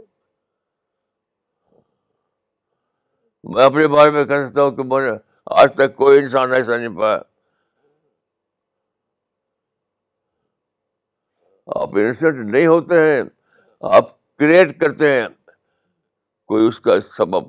[3.56, 5.18] میں اپنے بارے میں کہہ سکتا ہوں کہ نے
[5.62, 7.20] آج تک کوئی انسان ایسا نہیں پایا
[11.82, 13.22] آپ انسنٹ نہیں ہوتے ہیں
[13.98, 15.28] آپ کریٹ کرتے ہیں
[16.48, 17.48] کوئی اس کا سبب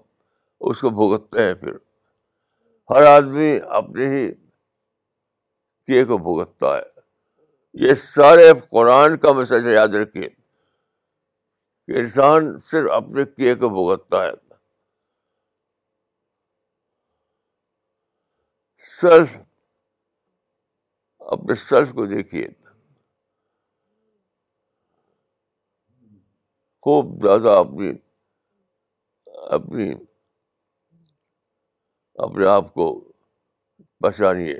[0.68, 1.76] اس کو بھگتتے ہیں پھر
[2.90, 4.26] ہر آدمی اپنے ہی
[5.88, 6.82] کیے کو بھگتتا ہے
[7.86, 10.28] یہ سارے قرآن کا مسجد یاد رکھیے
[11.86, 14.30] کہ انسان صرف اپنے کیے کو بھگتتا ہے
[19.00, 19.36] سیلف
[21.34, 22.46] اپنے سیلف کو دیکھیے
[26.86, 27.90] خوب زیادہ اپنی
[29.54, 29.92] اپنی
[32.24, 32.86] اپنے آپ کو
[34.02, 34.54] پہچانیے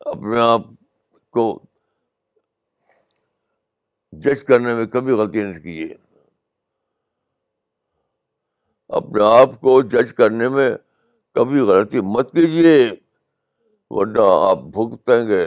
[0.00, 0.62] اپنے آپ
[1.32, 1.48] کو
[4.24, 5.94] جج کرنے میں کبھی غلطی نہیں کیجیے
[8.98, 10.70] اپنے آپ کو جج کرنے میں
[11.34, 12.76] کبھی غلطی مت کیجیے
[13.94, 15.44] ورنہ آپ بھگتیں گے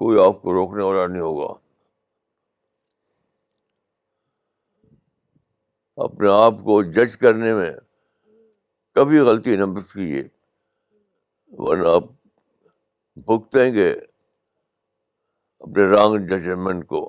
[0.00, 1.52] کوئی آپ کو روکنے والا نہیں ہوگا
[6.06, 7.70] اپنے آپ کو جج کرنے میں
[8.94, 10.22] کبھی غلطی نہ مت کیجیے
[11.58, 12.08] ورنہ آپ
[13.30, 13.88] بھگتیں گے
[15.60, 17.04] اپنے رانگ ججمنٹ کو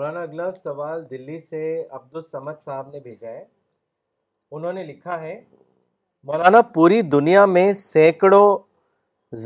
[0.00, 3.42] مولانا اگلا سوال دلی سے السمد صاحب نے بھیجا ہے
[4.56, 5.34] انہوں نے لکھا ہے
[6.30, 8.46] مولانا پوری دنیا میں سینکڑوں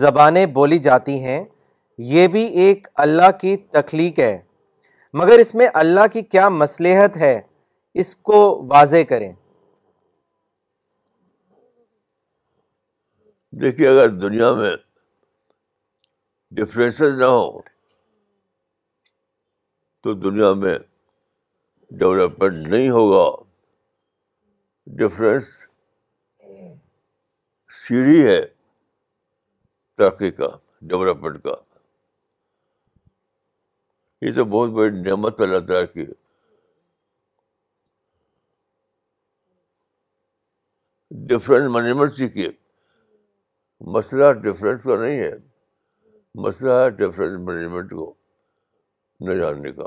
[0.03, 1.43] زبانیں بولی جاتی ہیں
[2.13, 4.37] یہ بھی ایک اللہ کی تخلیق ہے
[5.23, 7.35] مگر اس میں اللہ کی کیا مصلحت ہے
[8.05, 8.41] اس کو
[8.71, 9.33] واضح کریں
[13.61, 14.75] دیکھیے اگر دنیا میں
[16.61, 17.49] ڈفرینسز نہ ہو
[20.05, 20.77] تو دنیا میں
[21.99, 23.21] ڈیولپمنٹ نہیں ہوگا
[24.97, 25.45] ڈفرینس
[27.77, 28.41] سیڑھی ہے
[29.99, 30.47] ترقی کا
[30.89, 31.55] ڈیولپمنٹ کا
[34.27, 36.05] یہ تو بہت بڑی نعمت اللہ تعالیٰ کی
[41.33, 42.49] ڈفرینس مینجمنٹ سیکھیے
[43.97, 45.33] مسئلہ ڈفرینس کا نہیں ہے
[46.49, 48.13] مسئلہ ہے ڈفرینس مینجمنٹ کو
[49.21, 49.87] نہ جاننے کا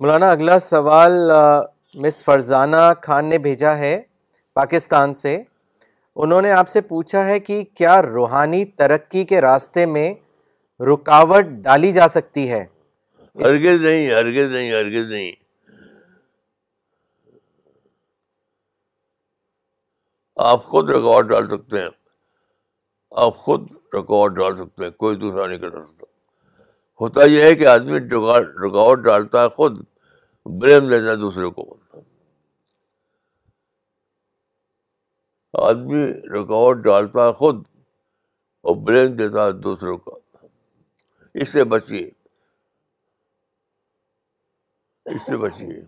[0.00, 1.12] مولانا اگلا سوال
[2.02, 4.00] مس فرزانہ خان نے بھیجا ہے
[4.54, 5.36] پاکستان سے
[6.22, 10.12] انہوں نے آپ سے پوچھا ہے کہ کیا روحانی ترقی کے راستے میں
[10.92, 12.64] رکاوٹ ڈالی جا سکتی ہے
[13.44, 15.30] ہرگز ہرگز ہرگز نہیں نہیں نہیں
[20.52, 21.88] آپ خود رکاوٹ ڈال سکتے ہیں
[23.22, 23.62] آپ خود
[23.94, 26.06] رکاوٹ ڈال سکتے ہیں کوئی دوسرا نہیں کر سکتا
[27.00, 29.78] ہوتا یہ ہے کہ آدمی رکاوٹ ڈالتا ہے خود
[30.66, 31.74] لیتا ہے دوسرے کو
[35.66, 36.04] آدمی
[36.34, 37.62] رکاوٹ ڈالتا ہے خود
[38.68, 40.16] اور بلیم دیتا ہے دوسروں کا
[41.42, 42.06] اس سے بچیے
[45.14, 45.80] اس سے بچیے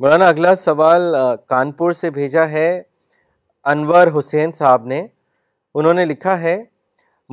[0.00, 1.14] مولانا اگلا سوال
[1.48, 2.70] کانپور سے بھیجا ہے
[3.72, 5.06] انور حسین صاحب نے
[5.78, 6.56] انہوں نے لکھا ہے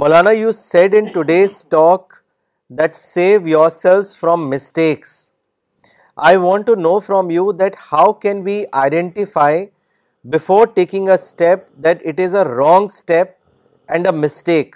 [0.02, 2.14] Maulana you said in today's talk
[2.80, 5.14] that save yourselves from mistakes
[6.28, 9.66] I want to know from you that how can we identify
[10.36, 13.32] before taking a step that it is a wrong step
[13.92, 14.76] and a mistake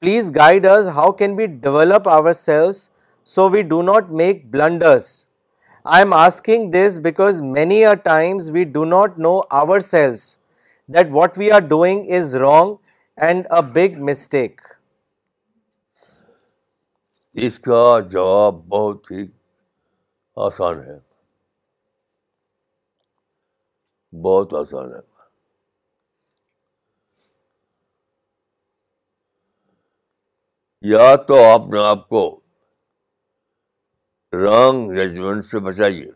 [0.00, 2.08] please guide us how can we develop
[2.42, 2.88] ourselves
[3.34, 5.04] so we do not make blunders
[5.84, 9.40] I am asking this because many uh times we do not know
[9.94, 10.36] ourselves
[10.92, 12.74] that what we are doing is wrong
[13.28, 14.60] and a big mistake
[17.46, 17.78] اس کا
[18.10, 19.24] جواب بہت ہی
[20.46, 20.98] آسان ہے
[24.24, 25.00] بہت آسان ہے
[30.90, 32.22] یا تو آپ نے آپ کو
[34.44, 36.10] رانگ ججمنٹ سے بچائیے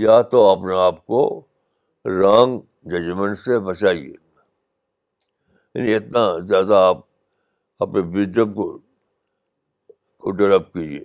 [0.00, 1.18] یا تو اپنے آپ کو
[2.18, 2.58] رانگ
[2.90, 4.10] ججمنٹ سے بچائیے
[5.74, 7.00] یعنی اتنا زیادہ آپ
[7.86, 11.00] اپنے وزڈم کو ڈیولپ کیجیے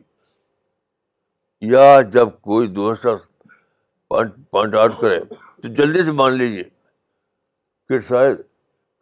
[1.74, 1.86] یا
[2.18, 3.16] جب کوئی دوسرا
[4.08, 5.20] پوائنٹ آؤٹ کرے
[5.62, 6.64] تو جلدی سے مان لیجیے
[7.90, 8.36] کرسائز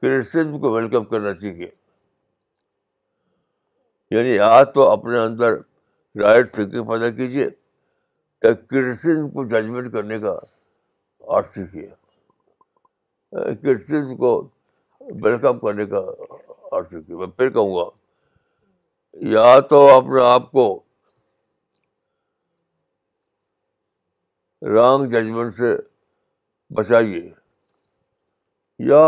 [0.02, 1.70] کرسٹم کو ویلکم کرنا چاہیے
[4.16, 5.54] یعنی یا تو اپنے اندر
[6.24, 7.50] رائٹ تھنکنگ پیدا کیجیے
[8.48, 9.02] کرس
[9.34, 10.36] کو ججمنٹ کرنے کا
[11.38, 11.88] آرٹ سیکھیے
[13.62, 14.32] کرس کو
[15.24, 15.98] ویلکم کرنے کا
[16.76, 17.88] آرٹ سیکھیے میں پھر کہوں گا
[19.32, 20.66] یا تو اپنے آپ کو
[24.76, 25.76] رانگ ججمنٹ سے
[26.76, 27.22] بچائیے
[28.90, 29.04] یا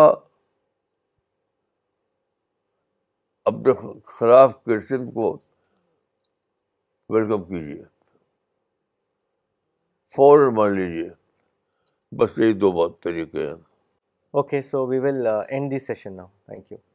[3.51, 3.73] اپنے
[4.17, 5.31] خراب کرسم کو
[7.13, 7.81] ویلکم کیجیے
[10.15, 11.09] فوراً مان لیجیے
[12.17, 13.53] بس یہی دو بات طریقے ہیں
[14.37, 16.90] okay so we will end the session now thank you